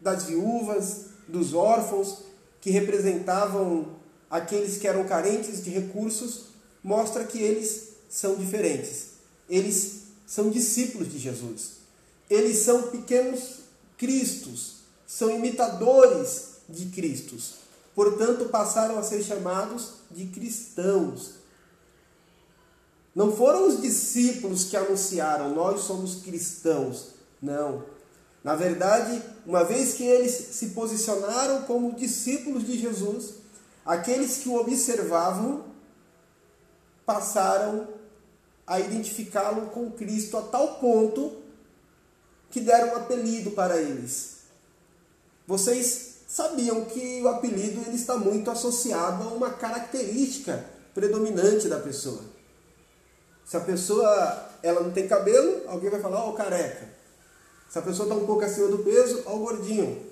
das 0.00 0.24
viúvas, 0.24 1.06
dos 1.28 1.54
órfãos, 1.54 2.18
que 2.60 2.70
representavam 2.70 3.96
aqueles 4.30 4.78
que 4.78 4.88
eram 4.88 5.04
carentes 5.04 5.64
de 5.64 5.70
recursos, 5.70 6.46
mostra 6.82 7.24
que 7.24 7.38
eles 7.38 7.88
são 8.08 8.34
diferentes. 8.36 9.16
Eles 9.48 10.02
são 10.26 10.50
discípulos 10.50 11.10
de 11.12 11.18
Jesus. 11.18 11.76
Eles 12.28 12.58
são 12.58 12.90
pequenos 12.90 13.60
cristos, 13.96 14.76
são 15.06 15.30
imitadores 15.30 16.56
de 16.68 16.86
Cristos. 16.86 17.54
Portanto, 17.94 18.46
passaram 18.46 18.98
a 18.98 19.02
ser 19.02 19.22
chamados 19.22 19.94
de 20.10 20.26
cristãos. 20.26 21.35
Não 23.16 23.32
foram 23.32 23.66
os 23.66 23.80
discípulos 23.80 24.64
que 24.64 24.76
anunciaram, 24.76 25.54
nós 25.54 25.80
somos 25.80 26.16
cristãos. 26.16 27.12
Não. 27.40 27.82
Na 28.44 28.54
verdade, 28.54 29.22
uma 29.46 29.64
vez 29.64 29.94
que 29.94 30.04
eles 30.04 30.32
se 30.32 30.68
posicionaram 30.68 31.62
como 31.62 31.94
discípulos 31.94 32.66
de 32.66 32.78
Jesus, 32.78 33.36
aqueles 33.86 34.36
que 34.36 34.50
o 34.50 34.56
observavam 34.56 35.64
passaram 37.06 37.88
a 38.66 38.78
identificá-lo 38.80 39.68
com 39.68 39.90
Cristo 39.92 40.36
a 40.36 40.42
tal 40.42 40.74
ponto 40.74 41.38
que 42.50 42.60
deram 42.60 42.88
um 42.92 42.96
apelido 42.96 43.52
para 43.52 43.80
eles. 43.80 44.40
Vocês 45.46 46.16
sabiam 46.28 46.84
que 46.84 47.22
o 47.22 47.28
apelido 47.28 47.80
ele 47.86 47.96
está 47.96 48.18
muito 48.18 48.50
associado 48.50 49.24
a 49.24 49.28
uma 49.28 49.50
característica 49.52 50.66
predominante 50.92 51.66
da 51.66 51.80
pessoa. 51.80 52.35
Se 53.46 53.56
a 53.56 53.60
pessoa 53.60 54.50
ela 54.60 54.80
não 54.80 54.90
tem 54.90 55.06
cabelo, 55.06 55.62
alguém 55.68 55.88
vai 55.88 56.00
falar, 56.00 56.24
ó, 56.24 56.30
oh, 56.30 56.32
careca. 56.32 56.88
Se 57.70 57.78
a 57.78 57.82
pessoa 57.82 58.08
está 58.08 58.20
um 58.20 58.26
pouco 58.26 58.44
acima 58.44 58.66
do 58.66 58.78
peso, 58.78 59.22
ao 59.24 59.38
gordinho. 59.38 60.04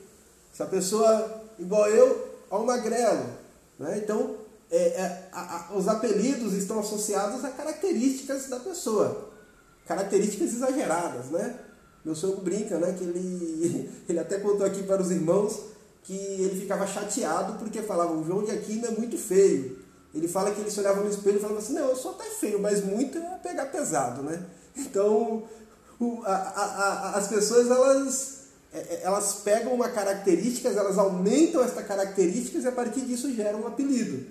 Se 0.52 0.62
a 0.62 0.66
pessoa, 0.66 1.42
igual 1.58 1.88
eu, 1.88 2.28
ao 2.48 2.64
magrelo. 2.64 3.26
Né? 3.76 3.98
Então, 4.02 4.36
é, 4.70 4.76
é, 4.76 5.28
a, 5.32 5.68
a, 5.72 5.76
os 5.76 5.88
apelidos 5.88 6.52
estão 6.52 6.78
associados 6.78 7.44
a 7.44 7.50
características 7.50 8.48
da 8.48 8.60
pessoa. 8.60 9.30
Características 9.84 10.54
exageradas, 10.54 11.26
né? 11.26 11.58
Meu 12.04 12.14
sogro 12.14 12.40
brinca, 12.40 12.78
né? 12.78 12.94
Que 12.96 13.02
ele, 13.02 13.90
ele 14.08 14.18
até 14.20 14.38
contou 14.38 14.64
aqui 14.64 14.84
para 14.84 15.02
os 15.02 15.10
irmãos 15.10 15.60
que 16.04 16.14
ele 16.14 16.60
ficava 16.60 16.86
chateado 16.86 17.58
porque 17.58 17.82
falava, 17.82 18.12
o 18.12 18.24
João 18.24 18.44
de 18.44 18.52
Aquino 18.52 18.86
é 18.86 18.90
muito 18.90 19.18
feio. 19.18 19.83
Ele 20.14 20.28
fala 20.28 20.52
que 20.52 20.60
ele 20.60 20.70
se 20.70 20.78
olhava 20.78 21.02
no 21.02 21.10
espelho 21.10 21.38
e 21.38 21.40
falava 21.40 21.58
assim, 21.58 21.72
não, 21.72 21.88
eu 21.88 21.96
sou 21.96 22.12
até 22.12 22.24
feio, 22.30 22.60
mas 22.60 22.84
muito 22.84 23.18
é 23.18 23.38
pegar 23.42 23.66
pesado, 23.66 24.22
né? 24.22 24.44
Então, 24.76 25.42
o, 25.98 26.22
a, 26.24 26.34
a, 26.34 27.18
as 27.18 27.26
pessoas 27.26 27.68
elas, 27.68 28.38
é, 28.72 28.78
é, 28.78 29.00
elas 29.02 29.40
pegam 29.44 29.74
uma 29.74 29.88
característica, 29.88 30.68
elas 30.68 30.98
aumentam 30.98 31.64
esta 31.64 31.82
característica 31.82 32.58
e 32.58 32.66
a 32.66 32.72
partir 32.72 33.00
disso 33.00 33.34
geram 33.34 33.62
um 33.62 33.66
apelido. 33.66 34.24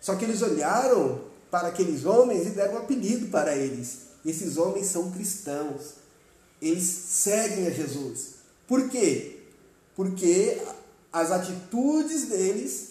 Só 0.00 0.14
que 0.14 0.24
eles 0.24 0.42
olharam 0.42 1.22
para 1.50 1.68
aqueles 1.68 2.04
homens 2.04 2.46
e 2.46 2.50
deram 2.50 2.74
um 2.74 2.78
apelido 2.78 3.26
para 3.28 3.56
eles. 3.56 4.10
Esses 4.24 4.56
homens 4.56 4.86
são 4.86 5.10
cristãos. 5.10 5.94
Eles 6.62 6.84
seguem 6.84 7.66
a 7.66 7.70
Jesus. 7.70 8.34
Por 8.68 8.88
quê? 8.88 9.40
Porque 9.96 10.58
as 11.12 11.32
atitudes 11.32 12.26
deles 12.26 12.89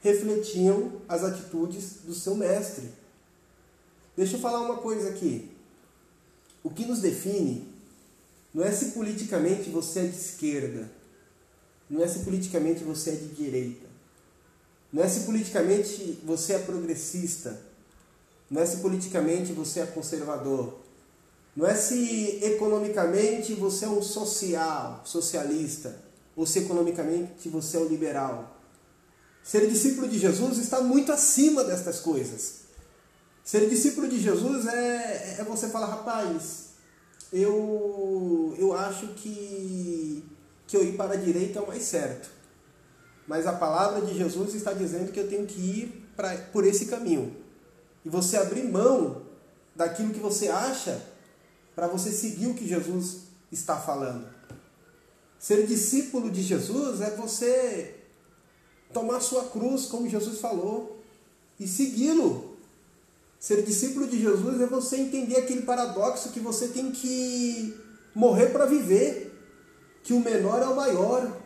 refletiam 0.00 0.92
as 1.08 1.22
atitudes 1.22 1.98
do 2.04 2.14
seu 2.14 2.34
mestre. 2.34 2.90
Deixa 4.16 4.36
eu 4.36 4.40
falar 4.40 4.60
uma 4.60 4.78
coisa 4.78 5.10
aqui. 5.10 5.50
O 6.62 6.70
que 6.70 6.84
nos 6.84 7.00
define 7.00 7.68
não 8.52 8.64
é 8.64 8.72
se 8.72 8.92
politicamente 8.92 9.70
você 9.70 10.00
é 10.00 10.06
de 10.06 10.16
esquerda, 10.16 10.90
não 11.88 12.02
é 12.02 12.08
se 12.08 12.20
politicamente 12.20 12.82
você 12.84 13.10
é 13.10 13.14
de 13.14 13.28
direita, 13.28 13.86
não 14.92 15.02
é 15.02 15.08
se 15.08 15.20
politicamente 15.20 16.18
você 16.24 16.54
é 16.54 16.58
progressista, 16.58 17.60
não 18.50 18.60
é 18.60 18.66
se 18.66 18.78
politicamente 18.78 19.52
você 19.52 19.80
é 19.80 19.86
conservador, 19.86 20.78
não 21.54 21.66
é 21.66 21.74
se 21.74 22.40
economicamente 22.42 23.54
você 23.54 23.84
é 23.84 23.88
um 23.88 24.02
social, 24.02 25.02
socialista, 25.04 25.96
ou 26.36 26.46
se 26.46 26.60
economicamente 26.60 27.48
você 27.48 27.76
é 27.76 27.80
um 27.80 27.86
liberal. 27.86 28.59
Ser 29.42 29.68
discípulo 29.68 30.08
de 30.08 30.18
Jesus 30.18 30.58
está 30.58 30.80
muito 30.80 31.12
acima 31.12 31.64
destas 31.64 32.00
coisas. 32.00 32.60
Ser 33.44 33.68
discípulo 33.68 34.06
de 34.08 34.20
Jesus 34.20 34.66
é, 34.66 35.36
é 35.40 35.44
você 35.44 35.68
falar, 35.68 35.86
rapaz, 35.86 36.70
eu, 37.32 38.54
eu 38.58 38.72
acho 38.74 39.08
que, 39.08 40.24
que 40.66 40.76
eu 40.76 40.84
ir 40.84 40.96
para 40.96 41.14
a 41.14 41.16
direita 41.16 41.58
é 41.58 41.62
o 41.62 41.66
mais 41.66 41.82
certo. 41.82 42.30
Mas 43.26 43.46
a 43.46 43.52
palavra 43.52 44.04
de 44.04 44.16
Jesus 44.16 44.54
está 44.54 44.72
dizendo 44.72 45.12
que 45.12 45.20
eu 45.20 45.28
tenho 45.28 45.46
que 45.46 45.60
ir 45.60 46.08
pra, 46.16 46.36
por 46.52 46.66
esse 46.66 46.86
caminho. 46.86 47.36
E 48.04 48.08
você 48.08 48.36
abrir 48.36 48.64
mão 48.64 49.22
daquilo 49.74 50.12
que 50.12 50.20
você 50.20 50.48
acha 50.48 51.00
para 51.74 51.86
você 51.86 52.10
seguir 52.10 52.48
o 52.48 52.54
que 52.54 52.68
Jesus 52.68 53.22
está 53.50 53.76
falando. 53.76 54.28
Ser 55.38 55.66
discípulo 55.66 56.30
de 56.30 56.42
Jesus 56.42 57.00
é 57.00 57.10
você 57.10 57.99
tomar 58.92 59.20
sua 59.20 59.44
cruz, 59.44 59.86
como 59.86 60.08
Jesus 60.08 60.40
falou, 60.40 61.00
e 61.58 61.66
segui-lo. 61.66 62.56
Ser 63.38 63.62
discípulo 63.62 64.06
de 64.06 64.20
Jesus 64.20 64.60
é 64.60 64.66
você 64.66 64.96
entender 64.96 65.36
aquele 65.36 65.62
paradoxo 65.62 66.30
que 66.30 66.40
você 66.40 66.68
tem 66.68 66.90
que 66.90 67.74
morrer 68.14 68.48
para 68.48 68.66
viver, 68.66 69.32
que 70.02 70.12
o 70.12 70.20
menor 70.20 70.62
é 70.62 70.66
o 70.66 70.76
maior. 70.76 71.40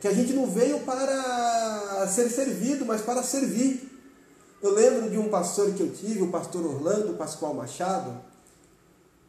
Que 0.00 0.08
a 0.08 0.12
gente 0.12 0.32
não 0.32 0.46
veio 0.46 0.80
para 0.80 2.06
ser 2.08 2.28
servido, 2.28 2.84
mas 2.84 3.00
para 3.00 3.22
servir. 3.22 3.88
Eu 4.60 4.74
lembro 4.74 5.10
de 5.10 5.18
um 5.18 5.28
pastor 5.28 5.72
que 5.72 5.80
eu 5.80 5.92
tive, 5.92 6.22
o 6.22 6.30
pastor 6.30 6.64
Orlando 6.64 7.14
Pascoal 7.14 7.54
Machado. 7.54 8.20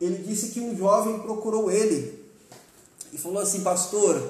Ele 0.01 0.23
disse 0.23 0.49
que 0.49 0.59
um 0.59 0.75
jovem 0.75 1.19
procurou 1.19 1.71
ele 1.71 2.23
e 3.11 3.17
falou 3.17 3.41
assim: 3.41 3.61
Pastor, 3.61 4.21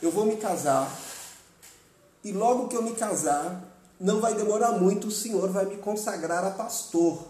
eu 0.00 0.10
vou 0.10 0.24
me 0.24 0.36
casar, 0.36 0.90
e 2.24 2.32
logo 2.32 2.68
que 2.68 2.76
eu 2.76 2.82
me 2.82 2.92
casar, 2.92 3.62
não 3.98 4.20
vai 4.20 4.34
demorar 4.34 4.72
muito, 4.72 5.08
o 5.08 5.12
Senhor 5.12 5.48
vai 5.48 5.64
me 5.64 5.76
consagrar 5.76 6.44
a 6.44 6.50
pastor. 6.50 7.26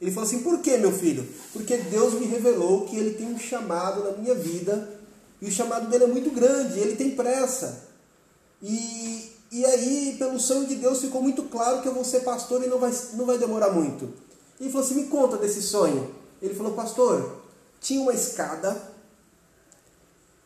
Ele 0.00 0.10
falou 0.10 0.26
assim: 0.26 0.42
Por 0.42 0.60
que, 0.60 0.76
meu 0.76 0.92
filho? 0.92 1.26
Porque 1.52 1.76
Deus 1.76 2.14
me 2.14 2.26
revelou 2.26 2.86
que 2.86 2.96
ele 2.96 3.14
tem 3.14 3.26
um 3.26 3.38
chamado 3.38 4.04
na 4.04 4.12
minha 4.12 4.34
vida 4.34 4.98
e 5.40 5.48
o 5.48 5.52
chamado 5.52 5.88
dele 5.88 6.04
é 6.04 6.08
muito 6.08 6.30
grande, 6.30 6.78
ele 6.78 6.96
tem 6.96 7.14
pressa. 7.14 7.86
E, 8.62 9.32
e 9.50 9.64
aí, 9.64 10.16
pelo 10.18 10.38
sonho 10.38 10.66
de 10.66 10.76
Deus, 10.76 11.00
ficou 11.00 11.22
muito 11.22 11.44
claro 11.44 11.80
que 11.80 11.88
eu 11.88 11.94
vou 11.94 12.04
ser 12.04 12.20
pastor 12.20 12.62
e 12.62 12.66
não 12.66 12.78
vai, 12.78 12.92
não 13.14 13.26
vai 13.26 13.38
demorar 13.38 13.70
muito. 13.70 14.12
Ele 14.60 14.70
falou 14.70 14.84
assim: 14.84 14.94
Me 14.94 15.08
conta 15.08 15.36
desse 15.36 15.62
sonho. 15.62 16.14
Ele 16.40 16.54
falou: 16.54 16.72
Pastor, 16.72 17.40
tinha 17.80 18.00
uma 18.00 18.12
escada, 18.12 18.80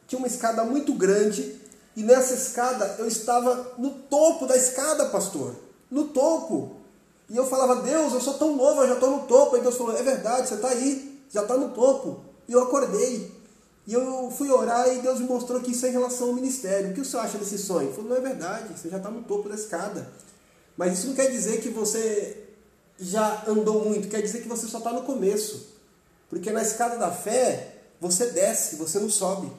tinha 0.06 0.18
uma 0.18 0.28
escada 0.28 0.64
muito 0.64 0.92
grande 0.94 1.61
e 1.96 2.02
nessa 2.02 2.34
escada 2.34 2.96
eu 2.98 3.06
estava 3.06 3.74
no 3.78 3.90
topo 3.90 4.46
da 4.46 4.56
escada, 4.56 5.06
pastor. 5.06 5.54
No 5.90 6.08
topo. 6.08 6.76
E 7.28 7.36
eu 7.36 7.46
falava, 7.46 7.82
Deus, 7.82 8.12
eu 8.12 8.20
sou 8.20 8.34
tão 8.34 8.56
novo, 8.56 8.82
eu 8.82 8.88
já 8.88 8.94
estou 8.94 9.10
no 9.10 9.26
topo. 9.26 9.56
E 9.56 9.60
Deus 9.60 9.76
falou, 9.76 9.96
é 9.96 10.02
verdade, 10.02 10.48
você 10.48 10.54
está 10.54 10.68
aí, 10.68 11.22
já 11.30 11.42
está 11.42 11.56
no 11.56 11.70
topo. 11.70 12.20
E 12.48 12.52
eu 12.52 12.62
acordei. 12.62 13.30
E 13.86 13.92
eu 13.92 14.30
fui 14.30 14.50
orar 14.50 14.88
e 14.88 15.00
Deus 15.00 15.18
me 15.18 15.26
mostrou 15.26 15.60
que 15.60 15.72
isso 15.72 15.84
é 15.86 15.88
em 15.88 15.92
relação 15.92 16.28
ao 16.28 16.34
ministério. 16.34 16.90
O 16.90 16.94
que 16.94 17.00
o 17.00 17.04
senhor 17.04 17.24
acha 17.24 17.38
desse 17.38 17.58
sonho? 17.58 17.88
Ele 17.88 17.94
falou, 17.94 18.10
não 18.10 18.16
é 18.16 18.20
verdade, 18.20 18.78
você 18.78 18.88
já 18.88 18.96
está 18.96 19.10
no 19.10 19.22
topo 19.22 19.48
da 19.48 19.54
escada. 19.54 20.08
Mas 20.76 20.98
isso 20.98 21.08
não 21.08 21.14
quer 21.14 21.30
dizer 21.30 21.60
que 21.60 21.68
você 21.68 22.48
já 22.98 23.44
andou 23.46 23.84
muito, 23.84 24.08
quer 24.08 24.22
dizer 24.22 24.40
que 24.40 24.48
você 24.48 24.66
só 24.66 24.78
está 24.78 24.92
no 24.92 25.02
começo. 25.02 25.72
Porque 26.30 26.50
na 26.50 26.62
escada 26.62 26.96
da 26.96 27.10
fé, 27.10 27.74
você 28.00 28.26
desce, 28.26 28.76
você 28.76 28.98
não 28.98 29.10
sobe. 29.10 29.50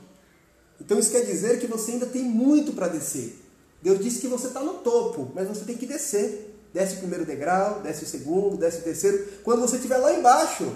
Então 0.86 1.00
isso 1.00 1.12
quer 1.12 1.25
dizer 1.25 1.60
que 1.60 1.68
você 1.68 1.94
ainda 1.94 2.06
tem 2.06 2.24
muito 2.24 2.74
para 2.74 2.88
descer. 2.88 3.42
Deus 3.82 4.00
disse 4.00 4.20
que 4.20 4.28
você 4.28 4.48
está 4.48 4.62
no 4.62 4.75
topo, 4.75 5.32
mas 5.34 5.48
você 5.48 5.66
tem 5.66 5.78
que 5.78 5.86
descer. 5.86 6.50
Desce 6.74 6.96
o 6.96 7.00
primeiro 7.00 7.25
degrau, 7.25 7.82
desce 7.82 8.04
o 8.04 8.08
segundo, 8.08 8.58
desce 8.58 8.80
o 8.80 8.84
terceiro. 8.84 9.28
Quando 9.44 9.62
você 9.62 9.75
estiver 9.75 9.98
lá 9.98 10.13
embaixo, 10.13 10.74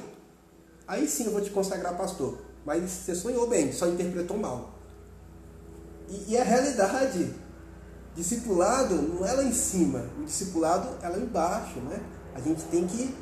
aí 0.87 1.07
sim 1.07 1.25
eu 1.25 1.31
vou 1.31 1.41
te 1.41 1.49
consagrar 1.49 1.97
pastor. 1.97 2.37
Mas 2.65 2.83
você 2.89 3.15
sonhou 3.15 3.47
bem, 3.47 3.71
só 3.71 3.87
interpretou 3.87 4.37
mal. 4.37 4.75
E, 6.09 6.33
e 6.33 6.37
a 6.37 6.43
realidade, 6.43 7.33
discipulado 8.15 8.95
não 8.95 9.25
é 9.25 9.33
lá 9.33 9.43
em 9.43 9.53
cima, 9.53 10.05
o 10.19 10.23
discipulado 10.23 10.89
é 11.01 11.09
lá 11.09 11.17
embaixo, 11.17 11.79
né? 11.79 11.99
A 12.35 12.39
gente 12.39 12.63
tem 12.63 12.85
que, 12.85 13.13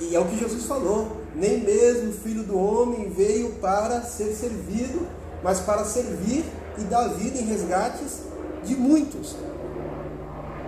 e 0.00 0.14
é 0.14 0.20
o 0.20 0.26
que 0.26 0.38
Jesus 0.38 0.64
falou, 0.64 1.20
nem 1.34 1.60
mesmo 1.60 2.10
o 2.10 2.12
Filho 2.12 2.44
do 2.44 2.56
Homem 2.56 3.10
veio 3.10 3.54
para 3.54 4.02
ser 4.02 4.34
servido, 4.34 5.06
mas 5.42 5.60
para 5.60 5.84
servir 5.84 6.44
e 6.78 6.84
dar 6.84 7.08
vida 7.08 7.38
em 7.38 7.44
resgates 7.44 8.20
de 8.64 8.76
muitos. 8.76 9.36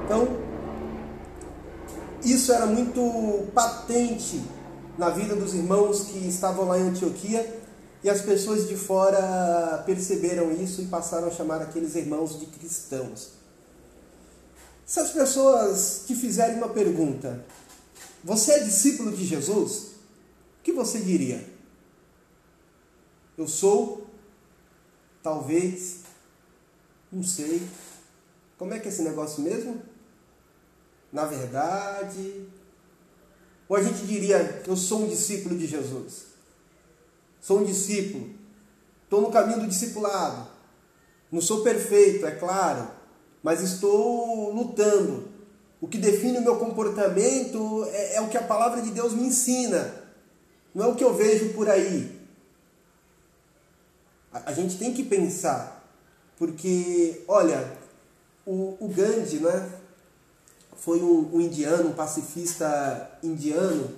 Então, 0.05 0.29
isso 2.25 2.53
era 2.53 2.66
muito 2.66 3.49
patente 3.55 4.42
na 4.96 5.11
vida 5.11 5.35
dos 5.35 5.55
irmãos 5.55 6.05
que 6.05 6.18
estavam 6.29 6.66
lá 6.66 6.79
em 6.79 6.88
Antioquia 6.88 7.61
e 8.05 8.11
as 8.11 8.20
pessoas 8.20 8.68
de 8.68 8.77
fora 8.77 9.83
perceberam 9.87 10.53
isso 10.53 10.83
e 10.83 10.87
passaram 10.87 11.29
a 11.29 11.31
chamar 11.31 11.62
aqueles 11.62 11.94
irmãos 11.94 12.38
de 12.38 12.46
cristãos. 12.46 13.31
Se 14.85 15.01
as 15.01 15.11
pessoas 15.11 16.03
te 16.07 16.14
fizerem 16.14 16.57
uma 16.57 16.68
pergunta, 16.68 17.44
você 18.23 18.53
é 18.53 18.59
discípulo 18.61 19.12
de 19.12 19.25
Jesus? 19.25 19.92
O 20.61 20.62
que 20.62 20.73
você 20.73 20.99
diria? 20.99 21.46
Eu 23.38 23.49
sou 23.49 24.02
Talvez. 25.22 26.00
Não 27.11 27.22
sei. 27.22 27.62
Como 28.58 28.74
é 28.74 28.78
que 28.78 28.88
é 28.88 28.90
esse 28.90 29.02
negócio 29.02 29.42
mesmo? 29.42 29.82
Na 31.12 31.24
verdade. 31.26 32.46
Ou 33.68 33.76
a 33.76 33.82
gente 33.82 34.06
diria: 34.06 34.62
Eu 34.66 34.76
sou 34.76 35.02
um 35.02 35.08
discípulo 35.08 35.56
de 35.56 35.66
Jesus. 35.66 36.26
Sou 37.40 37.61
um 37.61 37.64
discípulo. 37.64 38.30
Estou 39.04 39.20
no 39.20 39.30
caminho 39.30 39.61
do 39.61 39.66
discipulado. 39.66 40.48
Não 41.30 41.40
sou 41.40 41.62
perfeito, 41.62 42.26
é 42.26 42.32
claro. 42.32 42.88
Mas 43.42 43.61
estou 43.61 44.52
lutando. 44.52 45.28
O 45.80 45.88
que 45.88 45.98
define 45.98 46.38
o 46.38 46.42
meu 46.42 46.56
comportamento 46.56 47.85
é, 47.90 48.16
é 48.16 48.20
o 48.20 48.28
que 48.28 48.37
a 48.37 48.42
palavra 48.42 48.80
de 48.80 48.90
Deus 48.90 49.14
me 49.14 49.26
ensina. 49.26 50.02
Não 50.74 50.85
é 50.85 50.88
o 50.88 50.94
que 50.94 51.02
eu 51.02 51.12
vejo 51.12 51.52
por 51.54 51.68
aí. 51.68 52.12
A, 54.33 54.53
gente 54.53 54.79
tem 54.79 54.95
que 54.95 55.03
pensar, 55.05 55.87
porque, 56.38 57.23
olha, 57.29 57.77
o, 58.47 58.77
o 58.81 58.88
Gandhi 58.88 59.38
né, 59.40 59.71
foi 60.77 61.03
um, 61.03 61.37
um 61.37 61.40
indiano, 61.40 61.90
um 61.90 61.92
pacifista 61.92 63.18
indiano, 63.23 63.90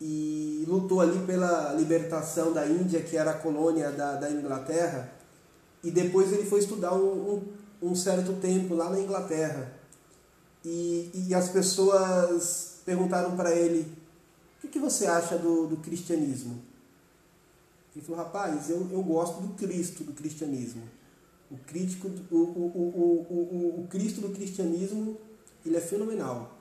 e 0.00 0.64
lutou 0.68 1.00
ali 1.00 1.18
pela 1.26 1.72
libertação 1.72 2.52
da 2.52 2.66
Índia, 2.66 3.00
que 3.00 3.16
era 3.16 3.32
a 3.32 3.38
colônia 3.38 3.90
da, 3.90 4.14
da 4.16 4.30
Inglaterra, 4.30 5.10
e 5.82 5.90
depois 5.90 6.32
ele 6.32 6.44
foi 6.44 6.60
estudar 6.60 6.94
um, 6.94 7.42
um, 7.82 7.90
um 7.90 7.94
certo 7.94 8.34
tempo 8.34 8.74
lá 8.74 8.90
na 8.90 9.00
Inglaterra. 9.00 9.72
E, 10.64 11.10
e 11.14 11.34
as 11.34 11.48
pessoas 11.48 12.80
perguntaram 12.84 13.36
para 13.36 13.54
ele: 13.54 13.80
o 14.58 14.60
que, 14.60 14.68
que 14.68 14.78
você 14.78 15.06
acha 15.06 15.38
do, 15.38 15.66
do 15.66 15.76
cristianismo? 15.78 16.60
Ele 17.98 18.06
falou, 18.06 18.22
rapaz, 18.22 18.70
eu, 18.70 18.88
eu 18.92 19.02
gosto 19.02 19.40
do 19.40 19.54
Cristo, 19.54 20.04
do 20.04 20.12
cristianismo. 20.12 20.88
O, 21.50 21.58
crítico, 21.58 22.08
o, 22.30 22.36
o, 22.36 22.38
o, 22.38 23.34
o, 23.34 23.80
o 23.82 23.88
Cristo 23.88 24.20
do 24.20 24.28
cristianismo, 24.28 25.18
ele 25.66 25.76
é 25.76 25.80
fenomenal. 25.80 26.56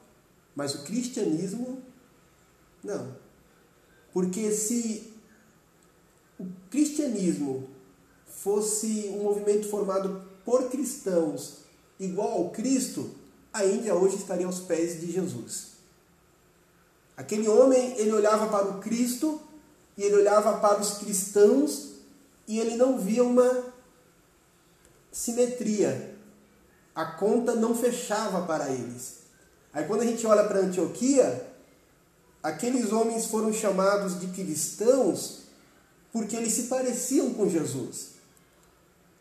Mas 0.56 0.73
o 0.73 0.84
cristianismo, 0.84 1.80
não. 2.84 3.15
Porque 4.12 4.52
se 4.52 5.13
o 6.39 6.47
cristianismo 6.71 7.69
fosse 8.26 9.12
um 9.13 9.21
movimento 9.21 9.69
formado 9.69 10.23
por 10.43 10.71
cristãos 10.71 11.60
igual 12.00 12.32
ao 12.32 12.50
Cristo, 12.50 13.12
a 13.54 13.63
Índia 13.63 13.93
hoje 13.93 14.15
estaria 14.15 14.47
aos 14.47 14.62
pés 14.62 15.00
de 15.00 15.12
Jesus. 15.12 15.73
Aquele 17.15 17.47
homem, 17.47 17.95
ele 18.00 18.12
olhava 18.12 18.47
para 18.47 18.69
o 18.69 18.80
Cristo 18.80 19.39
e 19.97 20.03
ele 20.03 20.15
olhava 20.15 20.60
para 20.60 20.79
os 20.79 20.99
cristãos 20.99 21.93
e 22.47 22.60
ele 22.60 22.75
não 22.75 22.99
via 22.99 23.23
uma 23.23 23.73
simetria. 25.12 26.15
A 26.93 27.05
conta 27.05 27.55
não 27.55 27.75
fechava 27.75 28.45
para 28.45 28.69
eles. 28.69 29.17
Aí 29.73 29.86
quando 29.86 30.01
a 30.01 30.05
gente 30.05 30.25
olha 30.25 30.43
para 30.43 30.60
Antioquia, 30.60 31.47
aqueles 32.41 32.91
homens 32.91 33.25
foram 33.25 33.51
chamados 33.51 34.19
de 34.19 34.27
cristãos 34.27 35.41
porque 36.12 36.36
eles 36.36 36.53
se 36.53 36.63
pareciam 36.63 37.33
com 37.33 37.49
Jesus. 37.49 38.17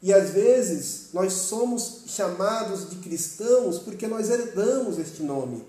E 0.03 0.13
às 0.13 0.31
vezes 0.31 1.09
nós 1.13 1.33
somos 1.33 2.03
chamados 2.07 2.91
de 2.91 2.97
cristãos 2.97 3.79
porque 3.79 4.07
nós 4.07 4.31
herdamos 4.31 4.99
este 4.99 5.23
nome. 5.23 5.65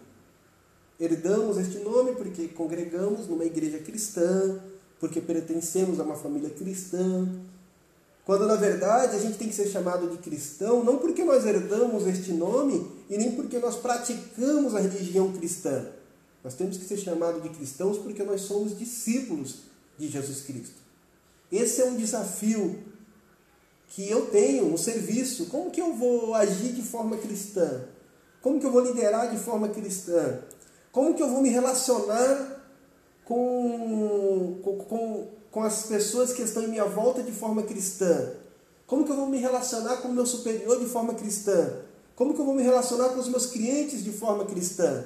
Herdamos 0.99 1.57
este 1.57 1.79
nome 1.79 2.15
porque 2.15 2.47
congregamos 2.49 3.27
numa 3.27 3.45
igreja 3.45 3.79
cristã, 3.79 4.59
porque 4.99 5.21
pertencemos 5.21 5.99
a 5.99 6.03
uma 6.03 6.15
família 6.15 6.49
cristã. 6.49 7.27
Quando 8.25 8.45
na 8.45 8.55
verdade 8.55 9.15
a 9.15 9.19
gente 9.19 9.37
tem 9.37 9.47
que 9.47 9.55
ser 9.55 9.67
chamado 9.67 10.09
de 10.09 10.17
cristão 10.17 10.83
não 10.83 10.97
porque 10.97 11.23
nós 11.23 11.45
herdamos 11.45 12.05
este 12.07 12.33
nome 12.33 12.91
e 13.09 13.17
nem 13.17 13.31
porque 13.31 13.57
nós 13.57 13.75
praticamos 13.75 14.75
a 14.75 14.79
religião 14.79 15.31
cristã. 15.31 15.85
Nós 16.43 16.53
temos 16.53 16.77
que 16.77 16.85
ser 16.85 16.97
chamados 16.97 17.41
de 17.41 17.49
cristãos 17.49 17.97
porque 17.97 18.23
nós 18.23 18.41
somos 18.41 18.77
discípulos 18.77 19.59
de 19.97 20.07
Jesus 20.07 20.41
Cristo. 20.41 20.75
Esse 21.51 21.81
é 21.81 21.85
um 21.85 21.95
desafio 21.95 22.83
que 23.89 24.09
eu 24.09 24.27
tenho 24.27 24.65
no 24.65 24.77
serviço. 24.77 25.45
Como 25.45 25.71
que 25.71 25.81
eu 25.81 25.93
vou 25.93 26.33
agir 26.33 26.73
de 26.73 26.81
forma 26.81 27.17
cristã? 27.17 27.85
Como 28.41 28.59
que 28.59 28.65
eu 28.65 28.71
vou 28.71 28.81
liderar 28.81 29.31
de 29.31 29.37
forma 29.37 29.69
cristã? 29.69 30.39
Como 30.91 31.13
que 31.13 31.23
eu 31.23 31.29
vou 31.29 31.41
me 31.41 31.49
relacionar 31.49 32.56
com, 33.27 34.61
com, 34.63 35.27
com, 35.51 35.63
as 35.63 35.83
pessoas 35.87 36.31
que 36.31 36.41
estão 36.41 36.63
em 36.63 36.69
minha 36.69 36.85
volta 36.85 37.21
de 37.21 37.33
forma 37.33 37.63
cristã? 37.63 38.31
Como 38.85 39.03
que 39.03 39.11
eu 39.11 39.17
vou 39.17 39.27
me 39.27 39.37
relacionar 39.37 39.97
com 39.97 40.07
o 40.07 40.13
meu 40.13 40.25
superior 40.25 40.79
de 40.79 40.85
forma 40.85 41.13
cristã? 41.13 41.81
Como 42.15 42.33
que 42.33 42.39
eu 42.39 42.45
vou 42.45 42.55
me 42.55 42.63
relacionar 42.63 43.09
com 43.09 43.19
os 43.19 43.27
meus 43.27 43.47
clientes 43.47 44.01
de 44.01 44.13
forma 44.13 44.45
cristã? 44.45 45.03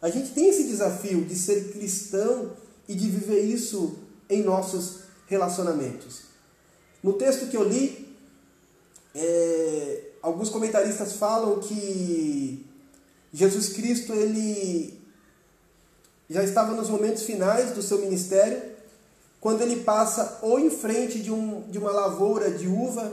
A 0.00 0.08
gente 0.08 0.30
tem 0.30 0.48
esse 0.48 0.64
desafio 0.64 1.22
de 1.26 1.36
ser 1.36 1.70
cristão 1.70 2.52
e 2.88 2.94
de 2.94 3.10
viver 3.10 3.42
isso 3.42 3.98
em 4.28 4.42
nossos 4.42 5.00
relacionamentos. 5.26 6.22
No 7.02 7.12
texto 7.12 7.48
que 7.48 7.56
eu 7.58 7.68
li, 7.68 8.16
é, 9.14 10.12
alguns 10.22 10.48
comentaristas 10.48 11.12
falam 11.12 11.60
que 11.60 12.64
Jesus 13.34 13.68
Cristo 13.68 14.14
ele 14.14 15.01
já 16.32 16.42
estava 16.42 16.74
nos 16.74 16.88
momentos 16.88 17.22
finais 17.22 17.72
do 17.72 17.82
seu 17.82 17.98
ministério, 17.98 18.62
quando 19.40 19.60
ele 19.60 19.80
passa 19.82 20.38
ou 20.40 20.58
em 20.58 20.70
frente 20.70 21.20
de, 21.20 21.30
um, 21.30 21.62
de 21.68 21.78
uma 21.78 21.90
lavoura 21.90 22.50
de 22.50 22.66
uva, 22.66 23.12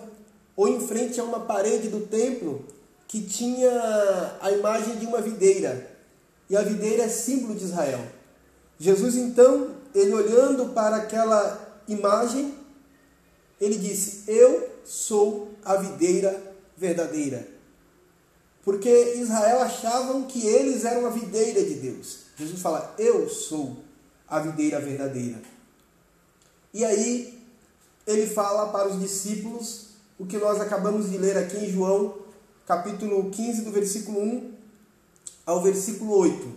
ou 0.55 0.67
em 0.67 0.79
frente 0.79 1.19
a 1.19 1.23
uma 1.23 1.41
parede 1.41 1.89
do 1.89 2.01
templo 2.01 2.65
que 3.07 3.21
tinha 3.21 4.37
a 4.39 4.51
imagem 4.51 4.97
de 4.97 5.05
uma 5.05 5.21
videira. 5.21 5.89
E 6.49 6.55
a 6.55 6.61
videira 6.61 7.03
é 7.03 7.09
símbolo 7.09 7.55
de 7.55 7.65
Israel. 7.65 7.99
Jesus 8.79 9.15
então, 9.15 9.71
ele 9.93 10.13
olhando 10.13 10.73
para 10.73 10.97
aquela 10.97 11.81
imagem, 11.87 12.53
ele 13.59 13.77
disse: 13.77 14.23
Eu 14.27 14.69
sou 14.85 15.51
a 15.65 15.75
videira 15.75 16.41
verdadeira. 16.77 17.58
Porque 18.63 19.15
Israel 19.15 19.61
achavam 19.61 20.23
que 20.23 20.45
eles 20.45 20.83
eram 20.85 21.05
a 21.05 21.09
videira 21.09 21.63
de 21.63 21.75
Deus. 21.75 22.19
Jesus 22.37 22.61
fala: 22.61 22.93
Eu 22.97 23.29
sou 23.29 23.77
a 24.27 24.39
videira 24.39 24.79
verdadeira. 24.79 25.41
E 26.73 26.85
aí 26.85 27.39
ele 28.05 28.27
fala 28.27 28.71
para 28.71 28.89
os 28.89 28.99
discípulos 28.99 29.87
o 30.17 30.25
que 30.25 30.37
nós 30.37 30.59
acabamos 30.59 31.09
de 31.09 31.17
ler 31.17 31.37
aqui 31.37 31.57
em 31.57 31.71
João, 31.71 32.17
capítulo 32.65 33.29
15, 33.29 33.61
do 33.61 33.71
versículo 33.71 34.21
1 34.21 34.53
ao 35.45 35.61
versículo 35.63 36.15
8. 36.15 36.55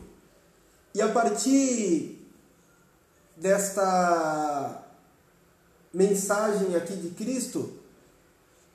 E 0.94 1.00
a 1.00 1.08
partir 1.08 2.18
desta 3.36 4.84
mensagem 5.92 6.74
aqui 6.74 6.94
de 6.96 7.10
Cristo, 7.10 7.72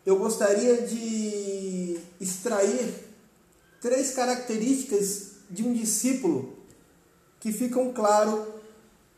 eu 0.06 0.18
gostaria 0.18 0.82
de 0.88 2.00
extrair 2.20 3.07
três 3.82 4.14
características 4.14 5.32
de 5.50 5.64
um 5.64 5.74
discípulo 5.74 6.58
que 7.40 7.52
ficam 7.52 7.94
claro 7.94 8.54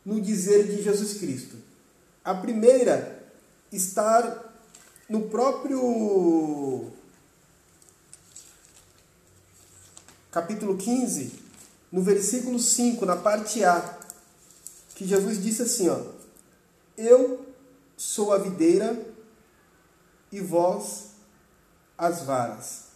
no 0.04 0.20
dizer 0.20 0.66
de 0.66 0.82
Jesus 0.82 1.18
Cristo. 1.18 1.56
A 2.24 2.34
primeira, 2.34 3.24
estar 3.72 4.54
no 5.08 5.22
próprio 5.22 6.90
capítulo 10.30 10.76
15, 10.76 11.32
no 11.90 12.02
versículo 12.02 12.58
5, 12.58 13.04
na 13.04 13.16
parte 13.16 13.64
A, 13.64 13.98
que 14.94 15.06
Jesus 15.06 15.42
disse 15.42 15.62
assim, 15.62 15.88
ó: 15.88 16.00
Eu 16.96 17.46
sou 17.96 18.32
a 18.32 18.38
videira 18.38 19.02
e 20.30 20.40
vós 20.40 21.10
as 21.98 22.22
varas. 22.22 22.89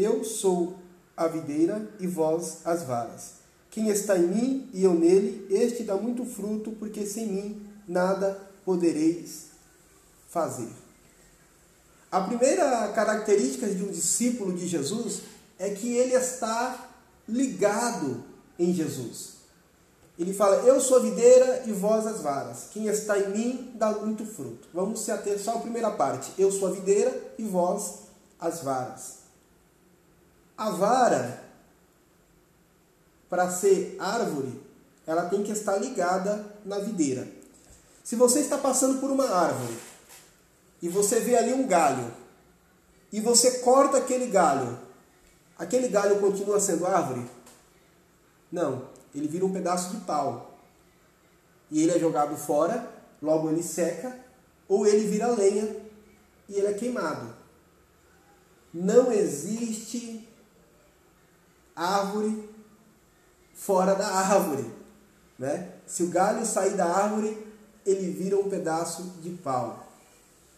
Eu 0.00 0.24
sou 0.24 0.78
a 1.14 1.28
videira 1.28 1.86
e 2.00 2.06
vós 2.06 2.60
as 2.64 2.84
varas. 2.84 3.32
Quem 3.70 3.90
está 3.90 4.16
em 4.16 4.26
mim 4.26 4.70
e 4.72 4.82
eu 4.82 4.94
nele, 4.94 5.46
este 5.50 5.82
dá 5.82 5.94
muito 5.94 6.24
fruto, 6.24 6.70
porque 6.72 7.04
sem 7.04 7.26
mim 7.26 7.62
nada 7.86 8.40
podereis 8.64 9.48
fazer. 10.30 10.70
A 12.10 12.22
primeira 12.22 12.88
característica 12.88 13.66
de 13.68 13.84
um 13.84 13.90
discípulo 13.90 14.54
de 14.54 14.66
Jesus 14.66 15.20
é 15.58 15.68
que 15.68 15.94
ele 15.94 16.14
está 16.14 16.88
ligado 17.28 18.24
em 18.58 18.72
Jesus. 18.72 19.34
Ele 20.18 20.32
fala: 20.32 20.66
Eu 20.66 20.80
sou 20.80 20.96
a 20.96 21.00
videira 21.00 21.64
e 21.66 21.72
vós 21.72 22.06
as 22.06 22.22
varas. 22.22 22.68
Quem 22.72 22.86
está 22.86 23.18
em 23.18 23.30
mim 23.30 23.72
dá 23.74 23.92
muito 23.92 24.24
fruto. 24.24 24.66
Vamos 24.72 25.00
se 25.00 25.10
ater 25.10 25.38
só 25.38 25.56
à 25.56 25.60
primeira 25.60 25.90
parte. 25.90 26.32
Eu 26.38 26.50
sou 26.50 26.68
a 26.68 26.72
videira 26.72 27.34
e 27.38 27.44
vós 27.44 28.00
as 28.40 28.62
varas. 28.62 29.19
A 30.60 30.68
vara, 30.68 31.42
para 33.30 33.50
ser 33.50 33.96
árvore, 33.98 34.60
ela 35.06 35.24
tem 35.24 35.42
que 35.42 35.52
estar 35.52 35.78
ligada 35.78 36.54
na 36.66 36.78
videira. 36.78 37.26
Se 38.04 38.14
você 38.14 38.40
está 38.40 38.58
passando 38.58 39.00
por 39.00 39.10
uma 39.10 39.24
árvore 39.24 39.74
e 40.82 40.88
você 40.90 41.18
vê 41.18 41.34
ali 41.38 41.54
um 41.54 41.66
galho 41.66 42.12
e 43.10 43.22
você 43.22 43.60
corta 43.60 43.96
aquele 43.96 44.26
galho, 44.26 44.78
aquele 45.58 45.88
galho 45.88 46.20
continua 46.20 46.60
sendo 46.60 46.86
árvore? 46.86 47.26
Não, 48.52 48.84
ele 49.14 49.28
vira 49.28 49.46
um 49.46 49.52
pedaço 49.54 49.96
de 49.96 50.04
pau. 50.04 50.58
E 51.70 51.82
ele 51.82 51.92
é 51.92 51.98
jogado 51.98 52.36
fora, 52.36 52.86
logo 53.22 53.48
ele 53.48 53.62
seca, 53.62 54.14
ou 54.68 54.86
ele 54.86 55.06
vira 55.06 55.28
lenha 55.28 55.74
e 56.50 56.56
ele 56.56 56.66
é 56.66 56.74
queimado. 56.74 57.34
Não 58.74 59.10
existe 59.10 60.28
árvore 61.80 62.48
fora 63.54 63.94
da 63.94 64.06
árvore. 64.06 64.70
Né? 65.38 65.68
Se 65.86 66.02
o 66.02 66.08
galho 66.08 66.44
sair 66.44 66.76
da 66.76 66.86
árvore, 66.86 67.36
ele 67.84 68.10
vira 68.10 68.38
um 68.38 68.48
pedaço 68.48 69.02
de 69.22 69.30
pau. 69.30 69.86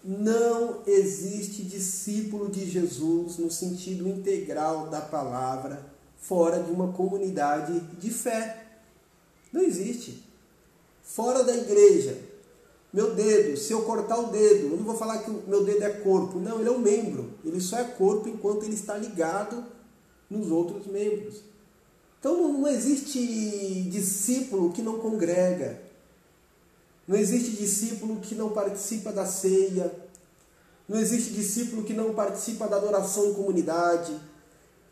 Não 0.05 0.81
existe 0.87 1.63
discípulo 1.63 2.51
de 2.51 2.69
Jesus 2.69 3.39
no 3.39 3.51
sentido 3.51 4.09
integral 4.09 4.89
da 4.89 5.01
palavra 5.01 5.85
fora 6.19 6.61
de 6.61 6.71
uma 6.71 6.93
comunidade 6.93 7.79
de 7.81 8.11
fé. 8.11 8.65
Não 9.53 9.61
existe. 9.61 10.25
Fora 11.03 11.45
da 11.45 11.55
igreja. 11.55 12.19
Meu 12.93 13.15
dedo, 13.15 13.57
se 13.57 13.73
eu 13.73 13.83
cortar 13.83 14.19
o 14.19 14.27
dedo, 14.27 14.69
eu 14.69 14.77
não 14.77 14.85
vou 14.85 14.97
falar 14.97 15.19
que 15.19 15.31
o 15.31 15.43
meu 15.47 15.65
dedo 15.65 15.83
é 15.83 15.91
corpo. 15.91 16.39
Não, 16.39 16.61
ele 16.61 16.69
é 16.69 16.73
um 16.73 16.79
membro. 16.79 17.31
Ele 17.45 17.61
só 17.61 17.79
é 17.79 17.85
corpo 17.85 18.29
enquanto 18.29 18.65
ele 18.65 18.75
está 18.75 18.97
ligado 18.97 19.65
nos 20.33 20.51
outros 20.51 20.87
membros. 20.87 21.43
Então 22.19 22.53
não 22.53 22.69
existe 22.69 23.89
discípulo 23.91 24.73
que 24.73 24.81
não 24.81 24.99
congrega. 24.99 25.81
Não 27.07 27.17
existe 27.17 27.51
discípulo 27.51 28.21
que 28.21 28.35
não 28.35 28.51
participa 28.51 29.13
da 29.13 29.27
ceia. 29.27 29.93
Não 30.89 30.99
existe 30.99 31.31
discípulo 31.31 31.83
que 31.85 31.93
não 31.93 32.15
participa 32.15 32.67
da 32.67 32.77
adoração 32.77 33.27
em 33.27 33.35
comunidade. 33.35 34.17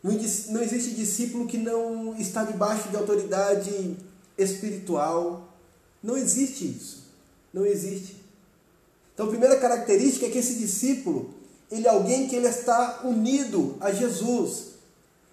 Não, 0.03 0.61
existe 0.61 0.91
discípulo 0.91 1.47
que 1.47 1.57
não 1.57 2.15
está 2.17 2.43
debaixo 2.43 2.89
de 2.89 2.97
autoridade 2.97 3.95
espiritual. 4.37 5.47
Não 6.03 6.17
existe 6.17 6.65
isso. 6.65 7.03
Não 7.53 7.65
existe. 7.65 8.17
Então, 9.13 9.27
a 9.27 9.29
primeira 9.29 9.57
característica 9.57 10.25
é 10.25 10.29
que 10.29 10.37
esse 10.37 10.55
discípulo, 10.55 11.33
ele 11.69 11.87
é 11.87 11.89
alguém 11.89 12.27
que 12.27 12.35
ele 12.35 12.47
está 12.47 13.01
unido 13.03 13.77
a 13.79 13.91
Jesus 13.91 14.70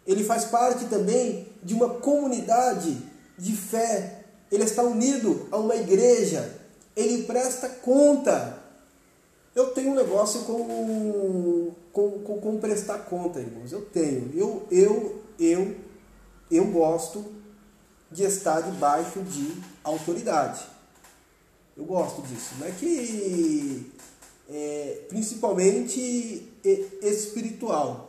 ele 0.08 0.24
faz 0.24 0.46
parte 0.46 0.86
também 0.86 1.46
de 1.62 1.74
uma 1.74 1.90
comunidade 1.90 2.98
de 3.36 3.54
fé, 3.54 4.24
ele 4.50 4.64
está 4.64 4.82
unido 4.82 5.46
a 5.50 5.58
uma 5.58 5.76
igreja, 5.76 6.58
ele 6.96 7.24
presta 7.24 7.68
conta. 7.68 8.58
Eu 9.54 9.68
tenho 9.72 9.90
um 9.90 9.94
negócio 9.94 10.44
com, 10.44 11.74
com, 11.92 12.10
com, 12.20 12.40
com 12.40 12.58
prestar 12.58 13.00
conta, 13.00 13.38
irmãos. 13.38 13.70
Eu 13.70 13.82
tenho. 13.82 14.30
Eu, 14.34 14.66
eu, 14.70 15.22
eu, 15.38 15.76
eu 16.50 16.64
gosto 16.68 17.26
de 18.10 18.24
estar 18.24 18.62
debaixo 18.62 19.20
de 19.20 19.60
autoridade. 19.84 20.64
Eu 21.76 21.84
gosto 21.84 22.22
disso. 22.22 22.54
Não 22.58 22.66
é 22.66 22.70
que 22.70 23.92
é, 24.48 25.02
principalmente 25.08 26.48
espiritual. 27.02 28.07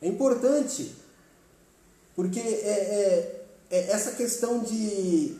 É 0.00 0.08
importante, 0.08 0.94
porque 2.14 2.38
é, 2.38 2.42
é, 2.42 3.46
é 3.70 3.90
essa 3.90 4.12
questão 4.12 4.60
de, 4.60 5.36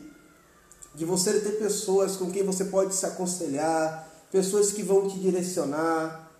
de 0.94 1.04
você 1.04 1.40
ter 1.40 1.58
pessoas 1.58 2.16
com 2.16 2.30
quem 2.30 2.42
você 2.42 2.64
pode 2.64 2.94
se 2.94 3.04
aconselhar, 3.04 4.08
pessoas 4.32 4.72
que 4.72 4.82
vão 4.82 5.08
te 5.08 5.18
direcionar. 5.18 6.30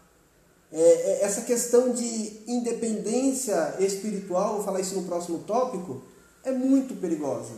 É, 0.73 0.81
é, 0.81 1.23
essa 1.23 1.43
questão 1.43 1.93
de 1.93 2.43
independência 2.47 3.77
espiritual, 3.81 4.57
vou 4.57 4.65
falar 4.65 4.81
isso 4.81 4.95
no 4.95 5.05
próximo 5.05 5.41
tópico, 5.41 6.03
é 6.43 6.51
muito 6.51 6.95
perigosa. 6.95 7.53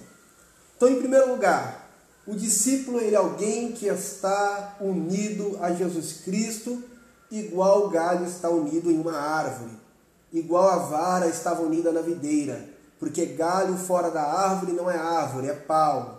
Então, 0.77 0.89
em 0.89 0.99
primeiro 0.99 1.31
lugar, 1.31 1.89
o 2.27 2.35
discípulo 2.35 3.01
ele 3.01 3.15
é 3.15 3.19
alguém 3.19 3.73
que 3.73 3.87
está 3.87 4.77
unido 4.81 5.57
a 5.61 5.73
Jesus 5.73 6.21
Cristo, 6.25 6.83
igual 7.31 7.87
o 7.87 7.91
galho 7.91 8.27
está 8.27 8.51
unido 8.51 8.91
em 8.91 8.99
uma 8.99 9.17
árvore 9.17 9.88
igual 10.33 10.69
a 10.69 10.77
vara 10.77 11.27
estava 11.29 11.63
unida 11.63 11.93
na 11.93 12.01
videira, 12.01 12.69
porque 12.99 13.25
galho 13.27 13.77
fora 13.77 14.11
da 14.11 14.23
árvore 14.23 14.73
não 14.73 14.91
é 14.91 14.97
árvore, 14.97 15.49
é 15.49 15.55
pau. 15.55 16.17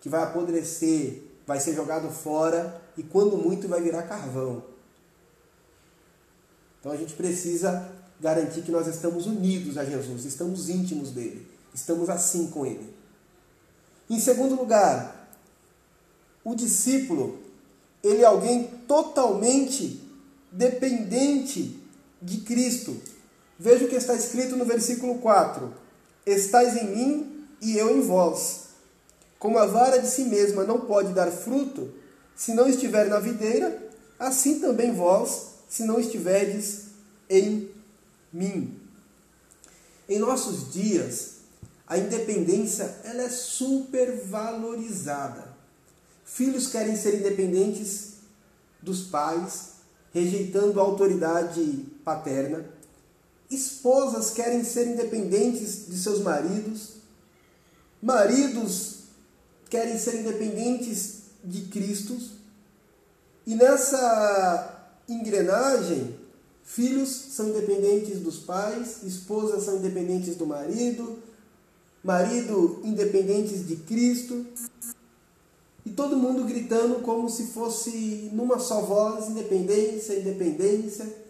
que 0.00 0.08
vai 0.08 0.22
apodrecer, 0.22 1.22
vai 1.46 1.60
ser 1.60 1.74
jogado 1.74 2.10
fora 2.10 2.80
e 2.96 3.02
quando 3.02 3.36
muito 3.36 3.68
vai 3.68 3.82
virar 3.82 4.04
carvão. 4.04 4.62
Então 6.78 6.90
a 6.90 6.96
gente 6.96 7.12
precisa 7.12 7.92
garantir 8.18 8.62
que 8.62 8.72
nós 8.72 8.86
estamos 8.86 9.26
unidos 9.26 9.76
a 9.76 9.84
Jesus, 9.84 10.24
estamos 10.24 10.70
íntimos 10.70 11.10
dele, 11.10 11.46
estamos 11.74 12.08
assim 12.08 12.48
com 12.48 12.64
ele. 12.64 12.94
Em 14.08 14.18
segundo 14.18 14.54
lugar, 14.54 15.30
o 16.42 16.54
discípulo, 16.54 17.40
ele 18.02 18.22
é 18.22 18.24
alguém 18.24 18.64
totalmente 18.88 20.02
dependente 20.50 21.78
de 22.20 22.38
Cristo. 22.38 22.96
Veja 23.62 23.84
o 23.84 23.88
que 23.88 23.96
está 23.96 24.14
escrito 24.14 24.56
no 24.56 24.64
versículo 24.64 25.18
4: 25.18 25.70
Estais 26.24 26.78
em 26.78 26.96
mim 26.96 27.46
e 27.60 27.76
eu 27.76 27.94
em 27.94 28.00
vós. 28.00 28.70
Como 29.38 29.58
a 29.58 29.66
vara 29.66 29.98
de 29.98 30.08
si 30.08 30.22
mesma 30.24 30.64
não 30.64 30.80
pode 30.80 31.12
dar 31.12 31.30
fruto 31.30 31.92
se 32.34 32.54
não 32.54 32.66
estiver 32.66 33.06
na 33.08 33.20
videira, 33.20 33.90
assim 34.18 34.60
também 34.60 34.94
vós, 34.94 35.56
se 35.68 35.84
não 35.84 36.00
estiverdes 36.00 36.86
em 37.28 37.68
mim. 38.32 38.80
Em 40.08 40.18
nossos 40.18 40.72
dias, 40.72 41.40
a 41.86 41.98
independência 41.98 42.96
ela 43.04 43.24
é 43.24 43.28
super 43.28 44.24
valorizada. 44.24 45.54
Filhos 46.24 46.68
querem 46.68 46.96
ser 46.96 47.16
independentes 47.16 48.14
dos 48.80 49.02
pais, 49.02 49.72
rejeitando 50.14 50.80
a 50.80 50.82
autoridade 50.82 51.84
paterna. 52.02 52.79
Esposas 53.50 54.30
querem 54.30 54.62
ser 54.62 54.86
independentes 54.86 55.86
de 55.88 55.98
seus 55.98 56.20
maridos. 56.20 57.00
Maridos 58.00 59.00
querem 59.68 59.98
ser 59.98 60.20
independentes 60.20 61.22
de 61.42 61.62
Cristo. 61.62 62.16
E 63.46 63.54
nessa 63.54 64.92
engrenagem, 65.08 66.14
filhos 66.62 67.08
são 67.08 67.48
independentes 67.48 68.20
dos 68.20 68.38
pais, 68.38 69.02
esposas 69.02 69.64
são 69.64 69.78
independentes 69.78 70.36
do 70.36 70.46
marido, 70.46 71.18
marido 72.04 72.80
independentes 72.84 73.66
de 73.66 73.76
Cristo. 73.76 74.46
E 75.84 75.90
todo 75.90 76.16
mundo 76.16 76.44
gritando 76.44 77.02
como 77.02 77.28
se 77.28 77.48
fosse 77.48 78.30
numa 78.32 78.58
só 78.58 78.82
voz: 78.82 79.28
independência, 79.28 80.18
independência. 80.18 81.29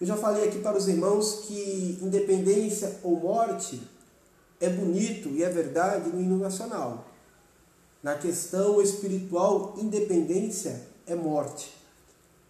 Eu 0.00 0.06
já 0.06 0.16
falei 0.16 0.48
aqui 0.48 0.60
para 0.60 0.78
os 0.78 0.88
irmãos 0.88 1.44
que 1.46 1.98
independência 2.00 2.98
ou 3.02 3.20
morte 3.20 3.82
é 4.58 4.70
bonito 4.70 5.28
e 5.28 5.42
é 5.42 5.50
verdade 5.50 6.08
no 6.08 6.20
hino 6.20 6.38
nacional. 6.38 7.06
Na 8.02 8.14
questão 8.14 8.80
espiritual, 8.80 9.74
independência 9.76 10.86
é 11.06 11.14
morte. 11.14 11.74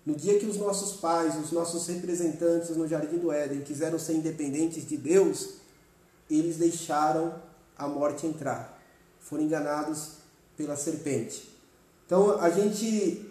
No 0.06 0.14
dia 0.14 0.38
que 0.38 0.46
os 0.46 0.56
nossos 0.56 1.00
pais, 1.00 1.36
os 1.36 1.50
nossos 1.50 1.88
representantes 1.88 2.76
no 2.76 2.86
Jardim 2.86 3.18
do 3.18 3.32
Éden 3.32 3.62
quiseram 3.62 3.98
ser 3.98 4.14
independentes 4.14 4.86
de 4.86 4.96
Deus, 4.96 5.54
eles 6.30 6.56
deixaram 6.56 7.34
a 7.76 7.88
morte 7.88 8.26
entrar. 8.26 8.80
Foram 9.18 9.42
enganados 9.42 10.12
pela 10.56 10.76
serpente. 10.76 11.50
Então 12.06 12.40
a 12.40 12.48
gente 12.48 13.28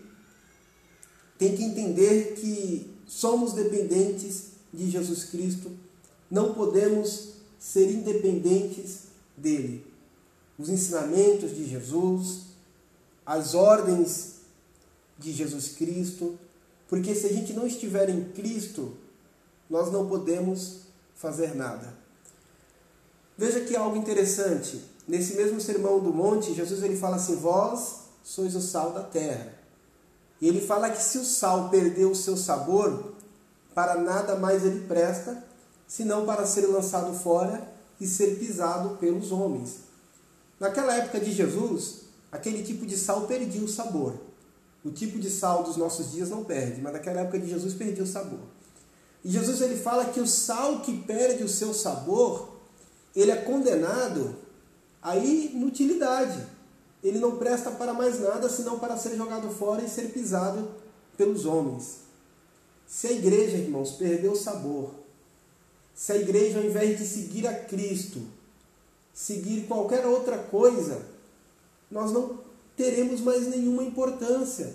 tem 1.38 1.56
que 1.56 1.64
entender 1.64 2.36
que 2.36 2.89
somos 3.10 3.52
dependentes 3.52 4.52
de 4.74 4.90
Jesus 4.90 5.26
Cristo, 5.26 5.70
não 6.32 6.54
podemos 6.54 7.34
ser 7.60 7.92
independentes 7.92 9.00
dele 9.36 9.90
os 10.60 10.68
ensinamentos 10.68 11.56
de 11.56 11.66
Jesus, 11.66 12.42
as 13.26 13.56
ordens 13.56 14.40
de 15.18 15.32
Jesus 15.32 15.70
Cristo, 15.70 16.38
porque 16.90 17.16
se 17.16 17.28
a 17.28 17.32
gente 17.32 17.54
não 17.54 17.66
estiver 17.66 18.10
em 18.10 18.26
Cristo, 18.26 18.98
nós 19.70 19.90
não 19.90 20.10
podemos 20.10 20.82
fazer 21.16 21.56
nada. 21.56 21.98
Veja 23.38 23.62
que 23.62 23.76
algo 23.76 23.96
interessante. 23.96 24.82
Nesse 25.08 25.36
mesmo 25.36 25.62
sermão 25.62 26.02
do 26.02 26.14
monte, 26.14 26.54
Jesus 26.54 26.84
ele 26.84 26.98
fala 26.98 27.16
assim: 27.16 27.38
Vós 27.38 28.02
sois 28.22 28.54
o 28.54 28.62
sal 28.62 28.92
da 28.92 29.04
terra. 29.04 29.54
E 30.42 30.48
ele 30.48 30.62
fala 30.62 30.90
que 30.90 31.02
se 31.02 31.18
o 31.18 31.26
sal 31.26 31.70
perdeu 31.70 32.12
o 32.12 32.16
seu 32.16 32.38
sabor, 32.38 33.14
para 33.74 33.96
nada 33.96 34.36
mais 34.36 34.66
ele 34.66 34.88
presta, 34.88 35.44
senão 35.88 36.26
para 36.26 36.46
ser 36.46 36.68
lançado 36.68 37.14
fora 37.14 37.68
e 38.00 38.08
ser 38.08 38.38
pisado 38.38 38.98
pelos 38.98 39.32
homens. 39.32 39.80
Naquela 40.60 40.94
época 40.96 41.20
de 41.20 41.32
Jesus, 41.32 42.02
aquele 42.32 42.64
tipo 42.64 42.86
de 42.86 42.98
sal 42.98 43.22
perdia 43.22 43.64
o 43.64 43.68
sabor. 43.68 44.16
O 44.84 44.92
tipo 44.92 45.20
de 45.20 45.30
sal 45.30 45.64
dos 45.64 45.76
nossos 45.76 46.12
dias 46.12 46.30
não 46.30 46.44
perde, 46.44 46.82
mas 46.82 46.94
naquela 46.94 47.22
época 47.22 47.40
de 47.40 47.50
Jesus 47.50 47.74
perdia 47.74 48.04
o 48.04 48.08
sabor. 48.08 48.40
E 49.24 49.30
Jesus 49.30 49.62
ele 49.62 49.76
fala 49.76 50.06
que 50.06 50.20
o 50.20 50.28
sal 50.28 50.80
que 50.80 51.02
perde 51.02 51.44
o 51.44 51.50
seu 51.50 51.74
sabor, 51.74 52.58
ele 53.16 53.32
é 53.32 53.36
condenado 53.36 54.36
à 55.02 55.18
inutilidade. 55.18 56.40
Ele 57.04 57.20
não 57.20 57.38
presta 57.38 57.72
para 57.72 57.94
mais 57.94 58.20
nada 58.20 58.50
senão 58.50 58.80
para 58.80 58.98
ser 58.98 59.16
jogado 59.16 59.50
fora 59.50 59.84
e 59.84 59.90
ser 59.90 60.12
pisado 60.12 60.70
pelos 61.18 61.46
homens. 61.46 62.00
Se 62.88 63.08
a 63.08 63.12
igreja, 63.12 63.58
irmãos, 63.58 63.92
perdeu 63.92 64.34
o 64.34 64.36
sabor, 64.36 64.92
se 65.94 66.12
a 66.12 66.18
igreja, 66.18 66.60
ao 66.60 66.66
invés 66.66 66.98
de 66.98 67.06
seguir 67.06 67.48
a 67.48 67.54
Cristo, 67.54 68.22
seguir 69.14 69.68
qualquer 69.68 70.06
outra 70.06 70.38
coisa, 70.38 71.02
nós 71.92 72.12
não 72.12 72.40
teremos 72.76 73.20
mais 73.20 73.48
nenhuma 73.48 73.84
importância. 73.84 74.74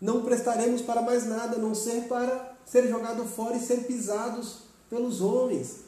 Não 0.00 0.22
prestaremos 0.22 0.82
para 0.82 1.02
mais 1.02 1.26
nada, 1.26 1.56
a 1.56 1.58
não 1.58 1.74
ser 1.74 2.06
para 2.08 2.56
ser 2.64 2.88
jogado 2.88 3.24
fora 3.24 3.56
e 3.56 3.60
ser 3.60 3.84
pisados 3.84 4.58
pelos 4.88 5.20
homens. 5.20 5.80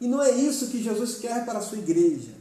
E 0.00 0.06
não 0.06 0.22
é 0.22 0.30
isso 0.30 0.68
que 0.68 0.82
Jesus 0.82 1.18
quer 1.18 1.44
para 1.44 1.58
a 1.58 1.62
sua 1.62 1.78
igreja. 1.78 2.32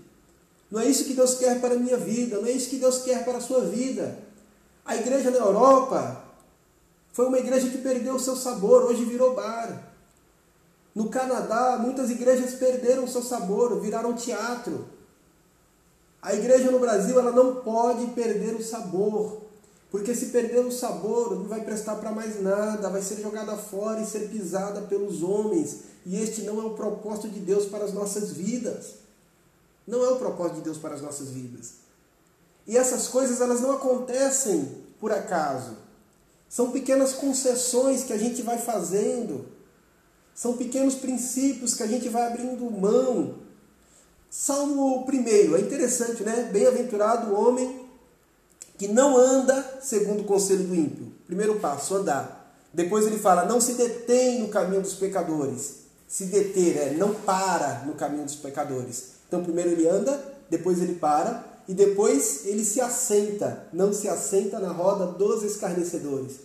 Não 0.69 0.79
é 0.79 0.85
isso 0.85 1.05
que 1.05 1.13
Deus 1.13 1.35
quer 1.35 1.61
para 1.61 1.75
a 1.75 1.77
minha 1.77 1.97
vida, 1.97 2.37
não 2.37 2.47
é 2.47 2.51
isso 2.51 2.69
que 2.69 2.77
Deus 2.77 2.99
quer 3.03 3.23
para 3.23 3.37
a 3.37 3.41
sua 3.41 3.61
vida. 3.61 4.17
A 4.83 4.95
igreja 4.95 5.31
na 5.31 5.37
Europa 5.37 6.23
foi 7.11 7.27
uma 7.27 7.39
igreja 7.39 7.69
que 7.69 7.77
perdeu 7.77 8.15
o 8.15 8.19
seu 8.19 8.35
sabor, 8.35 8.83
hoje 8.83 9.05
virou 9.05 9.35
bar. 9.35 9.93
No 10.93 11.09
Canadá, 11.09 11.77
muitas 11.79 12.09
igrejas 12.09 12.55
perderam 12.55 13.03
o 13.03 13.07
seu 13.07 13.21
sabor, 13.21 13.79
viraram 13.79 14.13
teatro. 14.13 14.85
A 16.21 16.33
igreja 16.33 16.71
no 16.71 16.79
Brasil 16.79 17.19
ela 17.19 17.31
não 17.31 17.57
pode 17.57 18.07
perder 18.07 18.55
o 18.55 18.63
sabor, 18.63 19.41
porque 19.91 20.15
se 20.15 20.27
perder 20.27 20.65
o 20.65 20.71
sabor, 20.71 21.35
não 21.35 21.45
vai 21.45 21.61
prestar 21.61 21.95
para 21.95 22.11
mais 22.11 22.41
nada, 22.41 22.89
vai 22.89 23.01
ser 23.01 23.21
jogada 23.21 23.55
fora 23.55 24.01
e 24.01 24.05
ser 24.05 24.29
pisada 24.29 24.81
pelos 24.81 25.21
homens. 25.21 25.81
E 26.05 26.21
este 26.21 26.41
não 26.41 26.61
é 26.61 26.65
o 26.65 26.71
propósito 26.71 27.29
de 27.29 27.39
Deus 27.39 27.65
para 27.65 27.85
as 27.85 27.93
nossas 27.93 28.31
vidas. 28.31 29.04
Não 29.85 30.03
é 30.03 30.09
o 30.09 30.17
propósito 30.17 30.55
de 30.55 30.61
Deus 30.61 30.77
para 30.77 30.95
as 30.95 31.01
nossas 31.01 31.29
vidas. 31.29 31.73
E 32.67 32.77
essas 32.77 33.07
coisas 33.07 33.41
elas 33.41 33.61
não 33.61 33.71
acontecem 33.71 34.83
por 34.99 35.11
acaso. 35.11 35.77
São 36.49 36.71
pequenas 36.71 37.13
concessões 37.13 38.03
que 38.03 38.13
a 38.13 38.17
gente 38.17 38.41
vai 38.41 38.57
fazendo 38.57 39.55
são 40.35 40.57
pequenos 40.57 40.95
princípios 40.95 41.73
que 41.73 41.81
a 41.81 41.87
gente 41.87 42.09
vai 42.09 42.27
abrindo 42.27 42.69
mão. 42.69 43.35
Salmo 44.29 45.07
1 45.07 45.55
é 45.55 45.61
interessante, 45.61 46.23
né? 46.23 46.49
Bem-aventurado 46.51 47.31
o 47.31 47.39
homem 47.39 47.85
que 48.77 48.89
não 48.89 49.17
anda 49.17 49.79
segundo 49.81 50.23
o 50.23 50.25
conselho 50.25 50.65
do 50.65 50.75
ímpio. 50.75 51.13
Primeiro 51.25 51.57
passo, 51.61 51.95
andar. 51.95 52.53
Depois 52.73 53.07
ele 53.07 53.17
fala, 53.17 53.45
não 53.45 53.61
se 53.61 53.75
detém 53.75 54.41
no 54.41 54.49
caminho 54.49 54.81
dos 54.81 54.95
pecadores. 54.95 55.85
Se 56.05 56.25
deter 56.25 56.77
é 56.77 56.91
não 56.91 57.13
para 57.13 57.83
no 57.85 57.93
caminho 57.93 58.25
dos 58.25 58.35
pecadores. 58.35 59.14
Então 59.35 59.43
primeiro 59.43 59.71
ele 59.71 59.87
anda, 59.87 60.23
depois 60.49 60.81
ele 60.81 60.95
para 60.95 61.43
e 61.67 61.73
depois 61.73 62.45
ele 62.45 62.63
se 62.63 62.79
assenta. 62.79 63.67
Não 63.73 63.91
se 63.91 64.07
assenta 64.07 64.59
na 64.59 64.71
roda 64.71 65.07
dos 65.07 65.43
escarnecedores. 65.43 66.37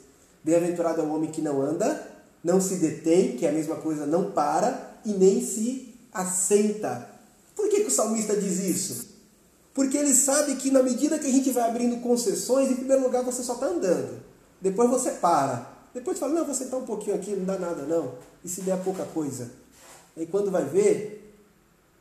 Bem-aventurado 0.42 1.00
é 1.00 1.04
o 1.04 1.14
homem 1.14 1.30
que 1.30 1.40
não 1.40 1.62
anda 1.62 2.10
não 2.42 2.60
se 2.60 2.76
detém, 2.76 3.36
que 3.36 3.44
é 3.44 3.50
a 3.50 3.52
mesma 3.52 3.76
coisa, 3.76 4.06
não 4.06 4.30
para, 4.30 4.98
e 5.04 5.12
nem 5.12 5.44
se 5.44 5.94
assenta. 6.12 7.08
Por 7.54 7.68
que, 7.68 7.80
que 7.80 7.88
o 7.88 7.90
salmista 7.90 8.34
diz 8.34 8.58
isso? 8.58 9.10
Porque 9.74 9.96
ele 9.96 10.14
sabe 10.14 10.56
que 10.56 10.70
na 10.70 10.82
medida 10.82 11.18
que 11.18 11.26
a 11.26 11.30
gente 11.30 11.50
vai 11.50 11.68
abrindo 11.68 12.00
concessões, 12.00 12.70
em 12.70 12.76
primeiro 12.76 13.02
lugar 13.02 13.22
você 13.22 13.42
só 13.42 13.54
está 13.54 13.66
andando. 13.66 14.22
Depois 14.60 14.90
você 14.90 15.12
para. 15.12 15.70
Depois 15.92 16.18
fala, 16.18 16.32
não, 16.32 16.46
você 16.46 16.64
está 16.64 16.76
um 16.76 16.84
pouquinho 16.84 17.16
aqui, 17.16 17.32
não 17.32 17.44
dá 17.44 17.58
nada 17.58 17.82
não. 17.82 18.14
E 18.44 18.48
se 18.48 18.62
der 18.62 18.78
pouca 18.82 19.04
coisa. 19.04 19.50
E 20.16 20.26
quando 20.26 20.50
vai 20.50 20.64
ver, 20.64 21.19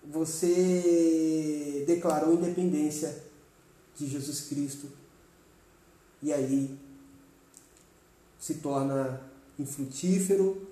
você 0.03 1.83
declarou 1.85 2.33
independência 2.33 3.23
de 3.95 4.07
Jesus 4.07 4.41
Cristo. 4.41 4.87
E 6.21 6.33
aí 6.33 6.77
se 8.39 8.55
torna 8.55 9.21
infrutífero 9.57 10.67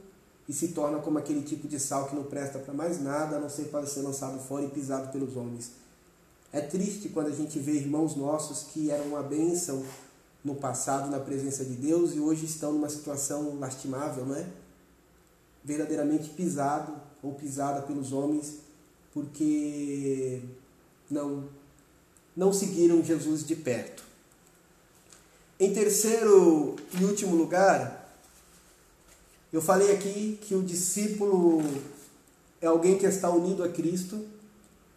e 0.48 0.54
se 0.54 0.70
torna 0.70 1.00
como 1.00 1.18
aquele 1.18 1.42
tipo 1.42 1.68
de 1.68 1.80
sal 1.80 2.08
que 2.08 2.16
não 2.16 2.24
presta 2.24 2.60
para 2.60 2.74
mais 2.74 3.02
nada, 3.02 3.36
a 3.36 3.40
não 3.40 3.50
ser 3.50 3.66
para 3.66 3.86
ser 3.86 4.02
lançado 4.02 4.40
fora 4.40 4.64
e 4.64 4.70
pisado 4.70 5.12
pelos 5.12 5.36
homens. 5.36 5.72
É 6.52 6.62
triste 6.62 7.10
quando 7.10 7.28
a 7.28 7.36
gente 7.36 7.60
vê 7.60 7.74
irmãos 7.74 8.16
nossos 8.16 8.72
que 8.72 8.90
eram 8.90 9.08
uma 9.08 9.22
bênção 9.22 9.84
no 10.44 10.56
passado 10.56 11.10
na 11.12 11.20
presença 11.20 11.66
de 11.66 11.74
Deus 11.74 12.16
e 12.16 12.20
hoje 12.20 12.46
estão 12.46 12.72
numa 12.72 12.88
situação 12.88 13.60
lastimável, 13.60 14.26
não 14.26 14.36
é? 14.36 14.48
Verdadeiramente 15.64 16.30
pisado 16.30 16.94
ou 17.22 17.34
pisada 17.34 17.82
pelos 17.82 18.14
homens 18.14 18.67
porque 19.18 20.42
não 21.10 21.46
não 22.36 22.54
seguiram 22.54 23.04
Jesus 23.04 23.44
de 23.44 23.56
perto. 23.56 24.04
Em 25.60 25.74
terceiro 25.74 26.76
e 26.94 27.04
último 27.04 27.36
lugar, 27.36 28.16
eu 29.52 29.60
falei 29.60 29.92
aqui 29.92 30.38
que 30.40 30.54
o 30.54 30.62
discípulo 30.62 31.64
é 32.62 32.68
alguém 32.68 32.96
que 33.00 33.08
está 33.08 33.28
unido 33.32 33.64
a 33.64 33.70
Cristo, 33.70 34.24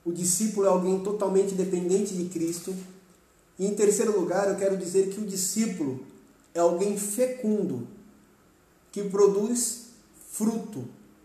o 0.04 0.12
discípulo 0.12 0.66
é 0.66 0.68
alguém 0.68 1.02
totalmente 1.02 1.54
dependente 1.54 2.14
de 2.14 2.28
Cristo. 2.28 2.76
E 3.58 3.64
em 3.64 3.74
terceiro 3.74 4.20
lugar, 4.20 4.48
eu 4.48 4.56
quero 4.56 4.76
dizer 4.76 5.08
que 5.08 5.20
o 5.20 5.26
discípulo 5.26 6.04
é 6.52 6.60
alguém 6.60 6.98
fecundo, 6.98 7.88
que 8.92 9.02
produz 9.04 9.86
fruto. 10.30 10.84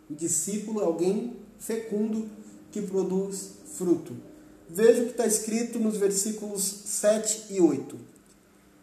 O 0.10 0.14
discípulo 0.14 0.80
é 0.80 0.86
alguém 0.86 1.36
fecundo 1.60 2.30
que 2.76 2.82
produz 2.82 3.52
fruto. 3.78 4.14
Veja 4.70 5.04
o 5.04 5.06
que 5.06 5.12
está 5.12 5.26
escrito 5.26 5.80
nos 5.80 5.96
versículos 5.96 6.62
7 6.62 7.54
e 7.54 7.62
8. 7.62 7.96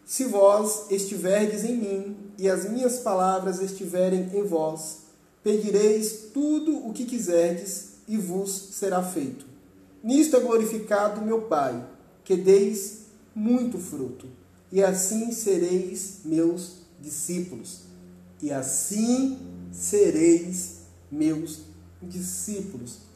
Se 0.06 0.24
vós 0.24 0.90
estiverdes 0.90 1.62
em 1.62 1.76
mim 1.76 2.16
e 2.38 2.48
as 2.48 2.70
minhas 2.70 3.00
palavras 3.00 3.60
estiverem 3.60 4.30
em 4.32 4.44
vós, 4.44 5.00
pedireis 5.44 6.30
tudo 6.32 6.88
o 6.88 6.94
que 6.94 7.04
quiserdes 7.04 7.96
e 8.08 8.16
vos 8.16 8.50
será 8.72 9.02
feito. 9.02 9.44
Nisto 10.02 10.36
é 10.36 10.40
glorificado 10.40 11.20
meu 11.20 11.42
Pai, 11.42 11.86
que 12.24 12.34
deis 12.34 13.00
muito 13.34 13.76
fruto, 13.76 14.26
e 14.70 14.82
assim 14.82 15.32
sereis 15.32 16.20
meus 16.24 16.78
discípulos. 16.98 17.80
E 18.40 18.50
assim 18.50 19.38
sereis 19.70 20.76
meus 21.10 21.60
discípulos. 22.00 23.11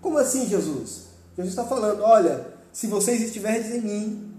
Como 0.00 0.18
assim, 0.18 0.46
Jesus? 0.46 1.04
Jesus 1.36 1.52
está 1.52 1.64
falando: 1.64 2.02
olha, 2.02 2.54
se 2.72 2.86
vocês 2.86 3.20
estiverem 3.20 3.76
em 3.76 3.80
mim, 3.80 4.34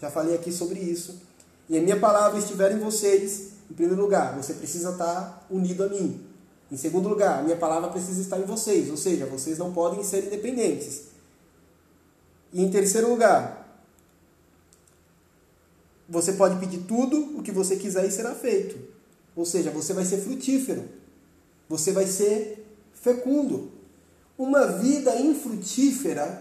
já 0.00 0.10
falei 0.10 0.34
aqui 0.34 0.52
sobre 0.52 0.80
isso, 0.80 1.20
e 1.68 1.76
a 1.78 1.82
minha 1.82 1.98
palavra 1.98 2.38
estiver 2.38 2.72
em 2.72 2.78
vocês, 2.78 3.52
em 3.70 3.74
primeiro 3.74 4.00
lugar, 4.00 4.36
você 4.36 4.54
precisa 4.54 4.90
estar 4.90 5.46
unido 5.50 5.84
a 5.84 5.88
mim. 5.88 6.24
Em 6.70 6.76
segundo 6.76 7.08
lugar, 7.08 7.38
a 7.38 7.42
minha 7.42 7.56
palavra 7.56 7.90
precisa 7.90 8.20
estar 8.20 8.38
em 8.38 8.44
vocês, 8.44 8.90
ou 8.90 8.96
seja, 8.96 9.26
vocês 9.26 9.58
não 9.58 9.72
podem 9.72 10.04
ser 10.04 10.26
independentes. 10.26 11.04
E 12.52 12.62
em 12.62 12.70
terceiro 12.70 13.08
lugar, 13.08 13.82
você 16.08 16.32
pode 16.32 16.58
pedir 16.58 16.84
tudo 16.84 17.38
o 17.38 17.42
que 17.42 17.52
você 17.52 17.76
quiser 17.76 18.06
e 18.06 18.10
será 18.10 18.34
feito. 18.34 18.78
Ou 19.36 19.44
seja, 19.44 19.70
você 19.70 19.92
vai 19.92 20.04
ser 20.04 20.18
frutífero. 20.18 20.84
Você 21.68 21.92
vai 21.92 22.06
ser 22.06 22.66
fecundo. 22.94 23.70
Uma 24.38 24.66
vida 24.68 25.16
infrutífera, 25.16 26.40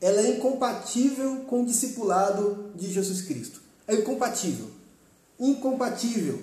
ela 0.00 0.22
é 0.22 0.30
incompatível 0.30 1.44
com 1.46 1.62
o 1.62 1.66
discipulado 1.66 2.70
de 2.74 2.90
Jesus 2.90 3.20
Cristo. 3.20 3.60
É 3.86 3.94
incompatível. 3.94 4.66
Incompatível. 5.38 6.40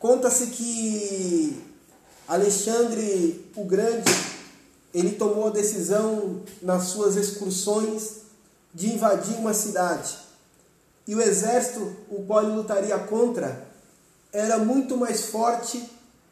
Conta-se 0.00 0.48
que 0.48 1.62
Alexandre 2.26 3.48
o 3.54 3.64
Grande, 3.64 4.10
ele 4.92 5.12
tomou 5.12 5.46
a 5.46 5.50
decisão 5.50 6.42
nas 6.60 6.88
suas 6.88 7.14
excursões 7.14 8.22
de 8.74 8.92
invadir 8.92 9.36
uma 9.36 9.54
cidade. 9.54 10.18
E 11.06 11.14
o 11.14 11.22
exército, 11.22 11.96
o 12.10 12.24
qual 12.24 12.42
ele 12.42 12.56
lutaria 12.56 12.98
contra, 12.98 13.66
era 14.32 14.58
muito 14.58 14.96
mais 14.96 15.26
forte 15.26 15.88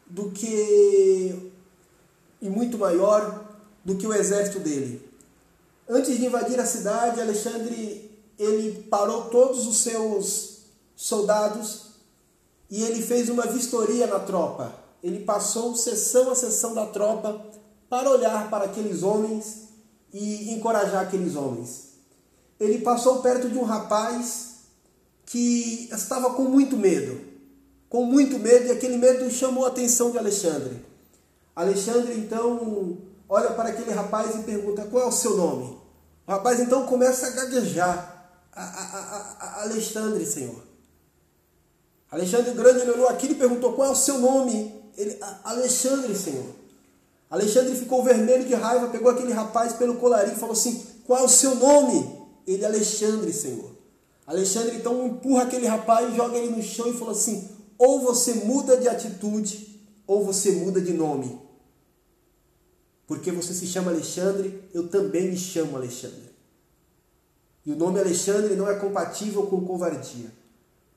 do 0.07 0.31
que 0.31 1.53
e 2.43 2.49
muito 2.49 2.77
maior 2.77 3.46
do 3.87 3.95
que 3.95 4.05
o 4.05 4.13
exército 4.13 4.59
dele. 4.59 5.01
Antes 5.89 6.19
de 6.19 6.27
invadir 6.27 6.59
a 6.59 6.67
cidade, 6.67 7.21
Alexandre 7.21 8.11
ele 8.37 8.83
parou 8.91 9.27
todos 9.27 9.65
os 9.65 9.79
seus 9.79 10.63
soldados 10.97 11.93
e 12.69 12.83
ele 12.83 13.01
fez 13.01 13.29
uma 13.29 13.47
vistoria 13.47 14.09
na 14.09 14.19
tropa. 14.19 14.75
Ele 15.05 15.21
passou 15.21 15.77
sessão 15.77 16.33
a 16.33 16.35
sessão 16.35 16.75
da 16.75 16.87
tropa 16.87 17.41
para 17.89 18.11
olhar 18.11 18.51
para 18.51 18.65
aqueles 18.65 19.05
homens 19.05 19.69
e 20.13 20.53
encorajar 20.53 21.03
aqueles 21.03 21.37
homens. 21.37 21.91
Ele 22.59 22.79
passou 22.79 23.23
perto 23.23 23.49
de 23.49 23.57
um 23.57 23.63
rapaz 23.63 24.57
que 25.25 25.89
estava 25.93 26.35
com 26.35 26.43
muito 26.43 26.77
medo, 26.77 27.21
com 27.89 28.05
muito 28.05 28.37
medo, 28.37 28.67
e 28.67 28.73
aquele 28.73 28.97
medo 28.97 29.31
chamou 29.31 29.65
a 29.65 29.69
atenção 29.69 30.11
de 30.11 30.19
Alexandre. 30.19 30.85
Alexandre 31.55 32.15
então 32.15 32.99
olha 33.29 33.51
para 33.51 33.71
aquele 33.71 33.91
rapaz 33.91 34.35
e 34.35 34.43
pergunta: 34.43 34.87
Qual 34.87 35.03
é 35.03 35.07
o 35.07 35.13
seu 35.13 35.37
nome? 35.37 35.79
O 36.27 36.31
rapaz 36.31 36.61
então 36.61 36.87
começa 36.87 37.27
a 37.27 37.31
gaguejar. 37.31 38.15
A, 38.53 38.63
a, 38.63 39.37
a, 39.41 39.63
Alexandre, 39.63 40.25
Senhor. 40.25 40.63
Alexandre 42.11 42.53
Grande 42.53 42.91
olhou 42.91 43.09
aquilo 43.09 43.33
e 43.33 43.39
perguntou: 43.39 43.75
Qual 43.75 43.89
é 43.89 43.91
o 43.91 43.97
seu 43.97 44.19
nome? 44.19 44.75
Ele, 44.97 45.19
Alexandre, 45.45 46.15
Senhor. 46.17 46.55
Alexandre 47.31 47.75
ficou 47.75 48.03
vermelho 48.03 48.45
de 48.45 48.55
raiva, 48.55 48.89
pegou 48.89 49.11
aquele 49.11 49.33
rapaz 49.33 49.73
pelo 49.75 49.97
colarinho 49.97 50.37
e 50.37 50.41
falou 50.41 50.55
assim: 50.55 50.87
Qual 51.07 51.21
é 51.21 51.23
o 51.23 51.29
seu 51.29 51.55
nome? 51.55 52.27
Ele, 52.47 52.65
Alexandre, 52.65 53.33
Senhor. 53.33 53.77
Alexandre 54.27 54.77
então 54.77 55.07
empurra 55.07 55.45
aquele 55.45 55.67
rapaz, 55.67 56.15
joga 56.15 56.37
ele 56.37 56.57
no 56.57 56.63
chão 56.63 56.89
e 56.89 56.95
falou 56.95 57.13
assim: 57.13 57.49
Ou 57.79 58.01
você 58.01 58.35
muda 58.35 58.77
de 58.77 58.89
atitude, 58.89 59.81
ou 60.07 60.25
você 60.25 60.53
muda 60.53 60.81
de 60.81 60.93
nome. 60.93 61.46
Porque 63.07 63.31
você 63.31 63.55
se 63.55 63.67
chama 63.67 63.91
Alexandre, 63.91 64.63
eu 64.75 64.89
também 64.89 65.31
me 65.31 65.37
chamo 65.37 65.77
Alexandre. 65.77 66.35
E 67.65 67.71
o 67.73 67.77
nome 67.77 68.01
Alexandre 68.01 68.55
não 68.55 68.69
é 68.69 68.75
compatível 68.75 69.47
com 69.47 69.65
covardia. 69.65 70.33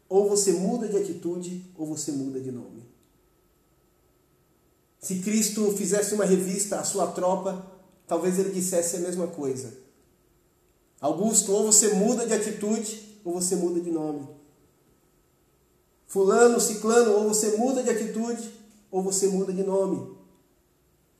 Ou 0.07 0.27
você 0.27 0.53
muda 0.53 0.87
de 0.87 0.97
atitude, 0.97 1.65
ou 1.77 1.85
você 1.85 2.11
muda 2.11 2.39
de 2.39 2.51
nome. 2.51 2.83
Se 4.99 5.19
Cristo 5.19 5.71
fizesse 5.71 6.13
uma 6.13 6.25
revista 6.25 6.79
à 6.79 6.83
sua 6.83 7.07
tropa, 7.07 7.65
talvez 8.07 8.37
ele 8.37 8.51
dissesse 8.51 8.97
a 8.97 8.99
mesma 8.99 9.27
coisa. 9.27 9.71
Augusto, 10.99 11.51
ou 11.51 11.71
você 11.71 11.93
muda 11.93 12.27
de 12.27 12.33
atitude, 12.33 13.19
ou 13.23 13.33
você 13.33 13.55
muda 13.55 13.79
de 13.79 13.91
nome. 13.91 14.27
Fulano, 16.07 16.59
ciclano, 16.59 17.13
ou 17.13 17.29
você 17.29 17.55
muda 17.55 17.83
de 17.83 17.89
atitude, 17.89 18.51
ou 18.91 19.01
você 19.01 19.27
muda 19.27 19.53
de 19.53 19.63
nome. 19.63 20.18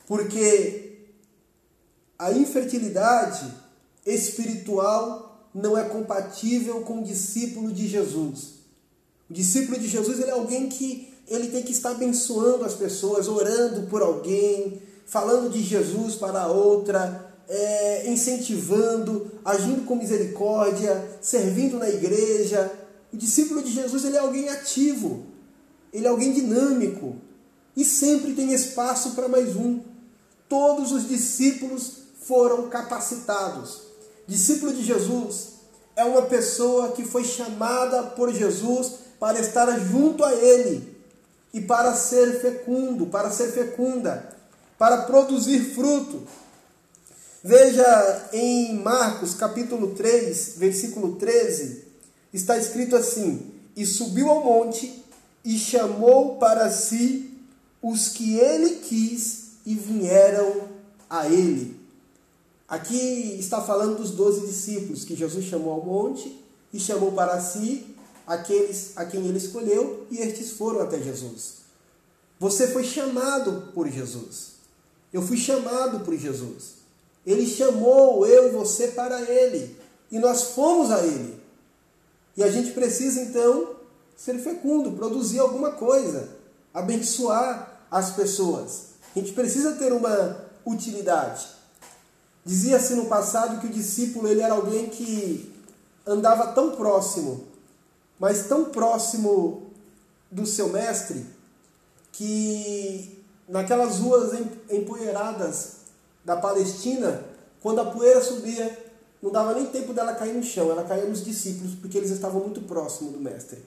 Porque 0.10 1.06
a 2.18 2.32
infertilidade 2.32 3.46
espiritual 4.04 5.48
não 5.54 5.78
é 5.78 5.84
compatível 5.84 6.82
com 6.82 7.02
o 7.02 7.04
discípulo 7.04 7.72
de 7.72 7.88
Jesus. 7.88 8.56
O 9.30 9.34
discípulo 9.34 9.78
de 9.78 9.88
Jesus 9.88 10.20
ele 10.20 10.32
é 10.32 10.34
alguém 10.34 10.68
que 10.68 11.14
ele 11.28 11.50
tem 11.50 11.62
que 11.62 11.72
estar 11.72 11.92
abençoando 11.92 12.66
as 12.66 12.74
pessoas, 12.74 13.28
orando 13.28 13.86
por 13.86 14.02
alguém, 14.02 14.82
falando 15.06 15.52
de 15.52 15.62
Jesus 15.62 16.16
para 16.16 16.48
outra, 16.48 17.32
é, 17.48 18.12
incentivando, 18.12 19.32
agindo 19.46 19.86
com 19.86 19.96
misericórdia, 19.96 21.20
servindo 21.22 21.78
na 21.78 21.88
igreja. 21.88 22.72
O 23.14 23.18
discípulo 23.18 23.62
de 23.62 23.72
Jesus 23.72 24.06
ele 24.06 24.18
é 24.18 24.20
alguém 24.20 24.50
ativo, 24.50 25.28
ele 25.94 26.08
é 26.08 26.10
alguém 26.10 26.34
dinâmico 26.34 27.16
e 27.78 27.86
sempre 27.86 28.34
tem 28.34 28.52
espaço 28.54 29.12
para 29.12 29.28
mais 29.28 29.56
um 29.56 29.89
todos 30.50 30.92
os 30.92 31.08
discípulos 31.08 32.00
foram 32.24 32.68
capacitados. 32.68 33.84
Discípulo 34.28 34.74
de 34.74 34.84
Jesus 34.84 35.60
é 35.96 36.04
uma 36.04 36.24
pessoa 36.24 36.92
que 36.92 37.06
foi 37.06 37.24
chamada 37.24 38.04
por 38.04 38.34
Jesus 38.34 38.94
para 39.20 39.40
estar 39.40 39.80
junto 39.80 40.24
a 40.24 40.34
Ele 40.34 40.98
e 41.54 41.62
para 41.62 41.94
ser 41.96 42.42
fecundo, 42.42 43.08
para 43.08 43.32
ser 43.32 43.52
fecunda, 43.52 44.36
para 44.78 45.04
produzir 45.04 45.74
fruto. 45.74 46.24
Veja 47.44 48.30
em 48.34 48.76
Marcos 48.76 49.34
capítulo 49.34 49.96
3, 49.96 50.56
versículo 50.58 51.16
13, 51.16 51.86
está 52.34 52.58
escrito 52.58 52.96
assim: 52.96 53.52
E 53.76 53.86
subiu 53.86 54.30
ao 54.30 54.44
monte 54.44 55.04
e 55.44 55.58
chamou 55.58 56.36
para 56.36 56.70
si 56.70 57.34
os 57.82 58.10
que 58.10 58.38
ele 58.38 58.76
quis 58.76 59.39
e 59.70 59.76
vieram 59.76 60.68
a 61.08 61.30
ele. 61.30 61.80
Aqui 62.68 63.38
está 63.38 63.62
falando 63.62 63.98
dos 63.98 64.10
doze 64.10 64.48
discípulos 64.48 65.06
que 65.06 65.16
Jesus 65.16 65.46
chamou 65.46 65.74
ao 65.74 65.86
monte 65.86 66.44
e 66.74 66.80
chamou 66.80 67.12
para 67.12 67.40
si 67.40 67.96
aqueles 68.26 68.94
a 68.98 69.06
quem 69.06 69.28
ele 69.28 69.38
escolheu 69.38 70.08
e 70.10 70.18
estes 70.18 70.54
foram 70.54 70.82
até 70.82 71.00
Jesus. 71.00 71.58
Você 72.40 72.70
foi 72.70 72.84
chamado 72.84 73.72
por 73.72 73.88
Jesus. 73.88 74.54
Eu 75.14 75.22
fui 75.22 75.38
chamado 75.38 76.00
por 76.00 76.16
Jesus. 76.16 76.80
Ele 77.24 77.46
chamou 77.46 78.26
eu 78.26 78.48
e 78.48 78.52
você 78.52 78.88
para 78.88 79.22
Ele. 79.22 79.78
E 80.10 80.18
nós 80.18 80.56
fomos 80.56 80.90
a 80.90 81.06
Ele. 81.06 81.40
E 82.36 82.44
a 82.44 82.50
gente 82.50 82.72
precisa 82.72 83.22
então 83.22 83.76
ser 84.18 84.40
fecundo, 84.40 84.94
produzir 84.94 85.38
alguma 85.38 85.74
coisa, 85.74 86.28
abençoar 86.74 87.86
as 87.92 88.12
pessoas. 88.14 88.89
A 89.16 89.20
gente 89.20 89.32
precisa 89.34 89.74
ter 89.74 89.92
uma 89.92 90.46
utilidade. 90.66 91.48
Dizia-se 92.46 92.94
no 92.96 93.06
passado 93.06 93.60
que 93.60 93.68
o 93.68 93.74
discípulo 93.74 94.28
ele 94.28 94.42
era 94.42 94.54
alguém 94.54 94.90
que 94.90 95.54
andava 96.06 96.48
tão 96.54 96.72
próximo, 96.72 97.48
mas 98.20 98.48
tão 98.48 98.66
próximo 98.66 99.72
do 100.32 100.46
seu 100.46 100.70
mestre, 100.70 101.26
que 102.12 103.24
naquelas 103.48 103.98
ruas 103.98 104.32
empoeiradas 104.70 105.78
da 106.24 106.38
Palestina, 106.38 107.24
quando 107.62 107.82
a 107.82 107.86
poeira 107.86 108.22
subia, 108.22 108.88
não 109.22 109.32
dava 109.32 109.54
nem 109.54 109.66
tempo 109.66 109.94
dela 109.94 110.14
cair 110.14 110.34
no 110.34 110.44
chão, 110.44 110.72
ela 110.72 110.84
caía 110.84 111.06
nos 111.06 111.24
discípulos, 111.24 111.76
porque 111.76 111.98
eles 111.98 112.12
estavam 112.12 112.42
muito 112.42 112.62
próximos 112.62 113.14
do 113.14 113.20
mestre. 113.20 113.64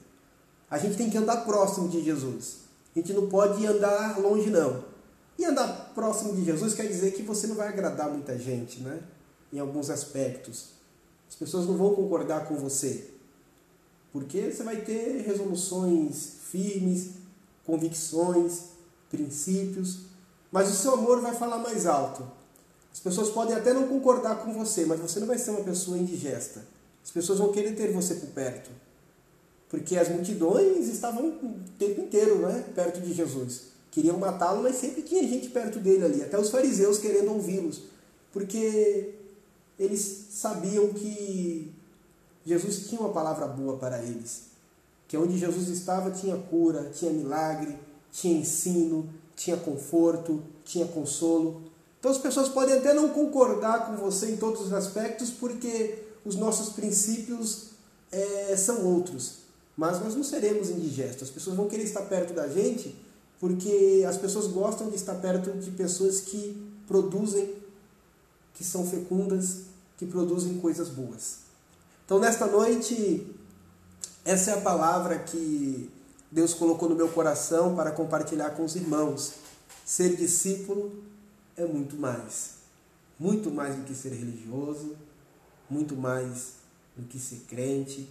A 0.69 0.77
gente 0.77 0.97
tem 0.97 1.09
que 1.09 1.17
andar 1.17 1.45
próximo 1.45 1.89
de 1.89 2.03
Jesus. 2.03 2.57
A 2.95 2.99
gente 2.99 3.13
não 3.13 3.27
pode 3.27 3.65
andar 3.65 4.19
longe, 4.19 4.49
não. 4.49 4.92
E 5.37 5.45
andar 5.45 5.91
próximo 5.95 6.33
de 6.35 6.43
Jesus 6.43 6.73
quer 6.73 6.87
dizer 6.87 7.11
que 7.11 7.23
você 7.23 7.47
não 7.47 7.55
vai 7.55 7.67
agradar 7.67 8.09
muita 8.09 8.37
gente, 8.37 8.79
né? 8.81 9.01
Em 9.51 9.59
alguns 9.59 9.89
aspectos. 9.89 10.69
As 11.27 11.35
pessoas 11.35 11.65
não 11.65 11.75
vão 11.75 11.95
concordar 11.95 12.47
com 12.47 12.55
você. 12.55 13.09
Porque 14.11 14.51
você 14.51 14.61
vai 14.61 14.81
ter 14.81 15.23
resoluções 15.25 16.33
firmes, 16.51 17.11
convicções, 17.65 18.65
princípios, 19.09 20.01
mas 20.51 20.69
o 20.69 20.75
seu 20.75 20.93
amor 20.93 21.19
vai 21.21 21.33
falar 21.33 21.57
mais 21.57 21.87
alto. 21.87 22.23
As 22.91 22.99
pessoas 22.99 23.29
podem 23.29 23.55
até 23.55 23.73
não 23.73 23.87
concordar 23.87 24.43
com 24.43 24.53
você, 24.53 24.85
mas 24.85 24.99
você 24.99 25.19
não 25.19 25.25
vai 25.25 25.39
ser 25.39 25.49
uma 25.49 25.63
pessoa 25.63 25.97
indigesta. 25.97 26.63
As 27.03 27.09
pessoas 27.09 27.39
vão 27.39 27.51
querer 27.51 27.75
ter 27.75 27.91
você 27.91 28.13
por 28.15 28.29
perto. 28.29 28.69
Porque 29.67 29.97
as 29.97 30.09
multidões 30.09 30.87
estavam 30.87 31.29
o 31.29 31.59
tempo 31.79 32.01
inteiro 32.01 32.37
né, 32.47 32.63
perto 32.75 33.01
de 33.01 33.11
Jesus. 33.11 33.72
Queriam 33.93 34.17
matá-lo, 34.17 34.63
mas 34.63 34.77
sempre 34.77 35.03
tinha 35.03 35.21
gente 35.21 35.49
perto 35.49 35.77
dele 35.77 36.03
ali. 36.03 36.23
Até 36.23 36.35
os 36.39 36.49
fariseus 36.49 36.97
querendo 36.97 37.31
ouvi-los. 37.31 37.83
Porque 38.31 39.13
eles 39.77 40.29
sabiam 40.31 40.87
que 40.93 41.71
Jesus 42.43 42.87
tinha 42.87 42.99
uma 42.99 43.13
palavra 43.13 43.45
boa 43.45 43.77
para 43.77 44.01
eles. 44.01 44.45
Que 45.07 45.15
onde 45.15 45.37
Jesus 45.37 45.67
estava 45.67 46.09
tinha 46.09 46.35
cura, 46.35 46.89
tinha 46.91 47.13
milagre, 47.13 47.77
tinha 48.11 48.35
ensino, 48.39 49.07
tinha 49.35 49.57
conforto, 49.57 50.41
tinha 50.65 50.87
consolo. 50.87 51.61
Então 51.99 52.09
as 52.09 52.17
pessoas 52.17 52.49
podem 52.49 52.75
até 52.75 52.95
não 52.95 53.09
concordar 53.09 53.85
com 53.85 53.95
você 53.95 54.31
em 54.31 54.37
todos 54.37 54.61
os 54.61 54.73
aspectos, 54.73 55.29
porque 55.29 55.99
os 56.25 56.35
nossos 56.35 56.73
princípios 56.73 57.67
é, 58.11 58.57
são 58.57 58.87
outros. 58.87 59.43
Mas 59.77 59.99
nós 59.99 60.15
não 60.15 60.23
seremos 60.23 60.71
indigestos. 60.71 61.29
As 61.29 61.29
pessoas 61.29 61.55
vão 61.55 61.67
querer 61.67 61.83
estar 61.83 62.01
perto 62.01 62.33
da 62.33 62.47
gente 62.47 63.03
porque 63.43 64.05
as 64.07 64.15
pessoas 64.15 64.47
gostam 64.47 64.89
de 64.89 64.95
estar 64.95 65.15
perto 65.15 65.51
de 65.51 65.69
pessoas 65.71 66.21
que 66.21 66.65
produzem, 66.87 67.53
que 68.53 68.63
são 68.63 68.87
fecundas, 68.87 69.63
que 69.97 70.05
produzem 70.05 70.59
coisas 70.59 70.87
boas. 70.87 71.39
Então, 72.05 72.19
nesta 72.19 72.47
noite, 72.47 73.27
essa 74.23 74.51
é 74.51 74.53
a 74.53 74.61
palavra 74.61 75.19
que 75.19 75.91
Deus 76.31 76.53
colocou 76.53 76.87
no 76.87 76.95
meu 76.95 77.09
coração 77.09 77.75
para 77.75 77.91
compartilhar 77.91 78.51
com 78.51 78.63
os 78.63 78.77
irmãos. 78.77 79.33
Ser 79.85 80.15
discípulo 80.15 81.03
é 81.57 81.65
muito 81.65 81.97
mais. 81.97 82.51
Muito 83.19 83.51
mais 83.51 83.75
do 83.75 83.83
que 83.83 83.93
ser 83.93 84.13
religioso, 84.13 84.95
muito 85.69 85.97
mais 85.97 86.53
do 86.95 87.05
que 87.09 87.19
ser 87.19 87.41
crente, 87.49 88.07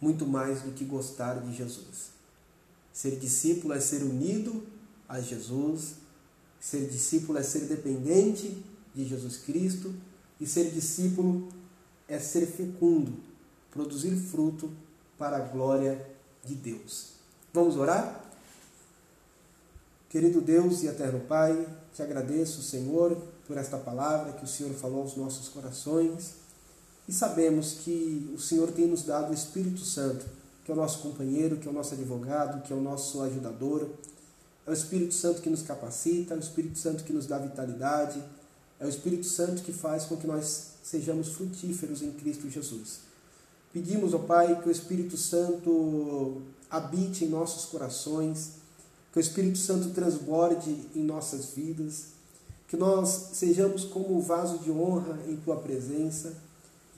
muito 0.00 0.26
mais 0.26 0.62
do 0.62 0.70
que 0.70 0.86
gostar 0.86 1.34
de 1.34 1.54
Jesus. 1.54 2.18
Ser 2.92 3.16
discípulo 3.16 3.74
é 3.74 3.80
ser 3.80 4.02
unido 4.02 4.64
a 5.08 5.20
Jesus, 5.20 5.94
ser 6.60 6.86
discípulo 6.88 7.38
é 7.38 7.42
ser 7.42 7.66
dependente 7.66 8.62
de 8.94 9.04
Jesus 9.04 9.38
Cristo, 9.38 9.94
e 10.40 10.46
ser 10.46 10.70
discípulo 10.70 11.48
é 12.08 12.18
ser 12.18 12.46
fecundo, 12.46 13.12
produzir 13.70 14.16
fruto 14.16 14.70
para 15.18 15.36
a 15.36 15.40
glória 15.40 16.04
de 16.44 16.54
Deus. 16.54 17.10
Vamos 17.52 17.76
orar? 17.76 18.24
Querido 20.08 20.40
Deus 20.40 20.82
e 20.82 20.86
eterno 20.86 21.20
Pai, 21.20 21.68
te 21.94 22.02
agradeço, 22.02 22.62
Senhor, 22.62 23.16
por 23.46 23.56
esta 23.56 23.76
palavra 23.76 24.32
que 24.32 24.44
o 24.44 24.48
Senhor 24.48 24.72
falou 24.74 25.02
aos 25.02 25.16
nossos 25.16 25.48
corações 25.48 26.34
e 27.08 27.12
sabemos 27.12 27.74
que 27.74 28.30
o 28.34 28.38
Senhor 28.38 28.70
tem 28.72 28.86
nos 28.86 29.02
dado 29.02 29.30
o 29.30 29.34
Espírito 29.34 29.80
Santo, 29.80 30.24
que 30.64 30.70
é 30.70 30.74
o 30.74 30.76
nosso 30.76 31.00
companheiro, 31.00 31.56
que 31.56 31.66
é 31.66 31.70
o 31.70 31.74
nosso 31.74 31.94
advogado, 31.94 32.62
que 32.62 32.72
é 32.72 32.76
o 32.76 32.80
nosso 32.80 33.20
ajudador. 33.22 33.88
É 34.66 34.70
o 34.70 34.74
Espírito 34.74 35.14
Santo 35.14 35.42
que 35.42 35.50
nos 35.50 35.62
capacita, 35.62 36.34
é 36.34 36.36
o 36.36 36.40
Espírito 36.40 36.78
Santo 36.78 37.04
que 37.04 37.12
nos 37.12 37.26
dá 37.26 37.38
vitalidade, 37.38 38.22
é 38.78 38.84
o 38.84 38.88
Espírito 38.88 39.26
Santo 39.26 39.62
que 39.62 39.72
faz 39.72 40.04
com 40.04 40.16
que 40.16 40.26
nós 40.26 40.74
sejamos 40.82 41.28
frutíferos 41.28 42.02
em 42.02 42.12
Cristo 42.12 42.48
Jesus. 42.48 43.00
Pedimos, 43.72 44.14
ó 44.14 44.18
Pai, 44.18 44.60
que 44.60 44.68
o 44.68 44.72
Espírito 44.72 45.16
Santo 45.16 46.42
habite 46.68 47.24
em 47.24 47.28
nossos 47.28 47.66
corações, 47.66 48.52
que 49.12 49.18
o 49.18 49.20
Espírito 49.20 49.58
Santo 49.58 49.90
transborde 49.90 50.88
em 50.94 51.02
nossas 51.02 51.46
vidas, 51.46 52.06
que 52.68 52.76
nós 52.76 53.30
sejamos 53.32 53.84
como 53.84 54.20
vaso 54.20 54.58
de 54.58 54.70
honra 54.70 55.18
em 55.28 55.36
tua 55.36 55.56
presença, 55.56 56.32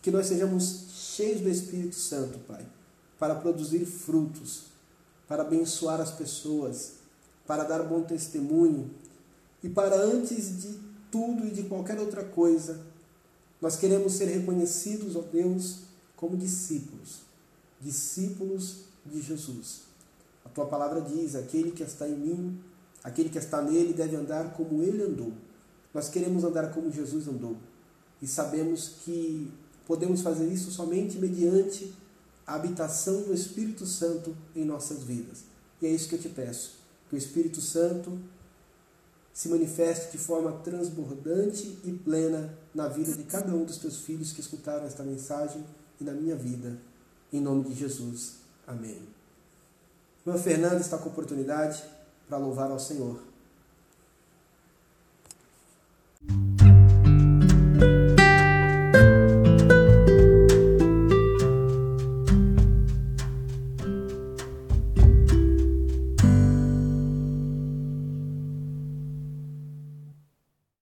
que 0.02 0.10
nós 0.10 0.26
sejamos 0.26 0.86
cheios 0.90 1.40
do 1.40 1.48
Espírito 1.48 1.94
Santo, 1.94 2.38
Pai, 2.40 2.64
para 3.23 3.37
produzir 3.37 3.87
frutos, 3.87 4.64
para 5.29 5.43
abençoar 5.43 6.01
as 6.01 6.11
pessoas, 6.11 6.95
para 7.47 7.62
dar 7.62 7.81
bom 7.85 8.03
testemunho 8.03 8.91
e 9.62 9.68
para 9.68 9.95
antes 9.95 10.61
de 10.61 10.77
tudo 11.09 11.47
e 11.47 11.53
de 11.53 11.62
qualquer 11.62 12.01
outra 12.01 12.25
coisa, 12.25 12.81
nós 13.61 13.77
queremos 13.77 14.14
ser 14.14 14.25
reconhecidos, 14.25 15.14
ó 15.14 15.20
Deus, 15.20 15.83
como 16.16 16.37
discípulos, 16.37 17.20
discípulos 17.81 18.87
de 19.07 19.23
Jesus. 19.23 19.83
A 20.45 20.49
tua 20.49 20.66
palavra 20.66 21.01
diz: 21.01 21.37
aquele 21.37 21.70
que 21.70 21.85
está 21.85 22.09
em 22.09 22.18
mim, 22.18 22.59
aquele 23.05 23.29
que 23.29 23.39
está 23.39 23.62
nele 23.62 23.93
deve 23.93 24.16
andar 24.16 24.53
como 24.55 24.83
ele 24.83 25.01
andou. 25.01 25.31
Nós 25.95 26.09
queremos 26.09 26.43
andar 26.43 26.75
como 26.75 26.91
Jesus 26.91 27.29
andou 27.29 27.57
e 28.20 28.27
sabemos 28.27 28.97
que 29.05 29.49
podemos 29.87 30.23
fazer 30.23 30.53
isso 30.53 30.73
somente 30.73 31.18
mediante 31.18 32.01
a 32.47 32.55
habitação 32.55 33.22
do 33.22 33.34
Espírito 33.34 33.86
Santo 33.86 34.36
em 34.55 34.64
nossas 34.64 35.03
vidas. 35.03 35.45
E 35.80 35.86
é 35.86 35.90
isso 35.90 36.09
que 36.09 36.14
eu 36.14 36.20
te 36.20 36.28
peço, 36.28 36.76
que 37.09 37.14
o 37.14 37.18
Espírito 37.18 37.61
Santo 37.61 38.18
se 39.32 39.49
manifeste 39.49 40.12
de 40.12 40.18
forma 40.18 40.53
transbordante 40.59 41.78
e 41.84 41.93
plena 41.93 42.57
na 42.74 42.88
vida 42.88 43.12
de 43.12 43.24
cada 43.24 43.53
um 43.53 43.64
dos 43.64 43.78
teus 43.78 44.01
filhos 44.01 44.32
que 44.32 44.40
escutaram 44.40 44.84
esta 44.84 45.03
mensagem 45.03 45.64
e 46.01 46.05
na 46.05 46.12
minha 46.12 46.36
vida. 46.36 46.78
Em 47.32 47.40
nome 47.40 47.64
de 47.64 47.74
Jesus. 47.74 48.34
Amém. 48.66 49.01
Irmã 50.26 50.38
Fernanda 50.38 50.76
está 50.76 50.99
com 50.99 51.09
oportunidade 51.09 51.82
para 52.28 52.38
louvar 52.38 52.70
ao 52.70 52.78
Senhor. 52.78 53.20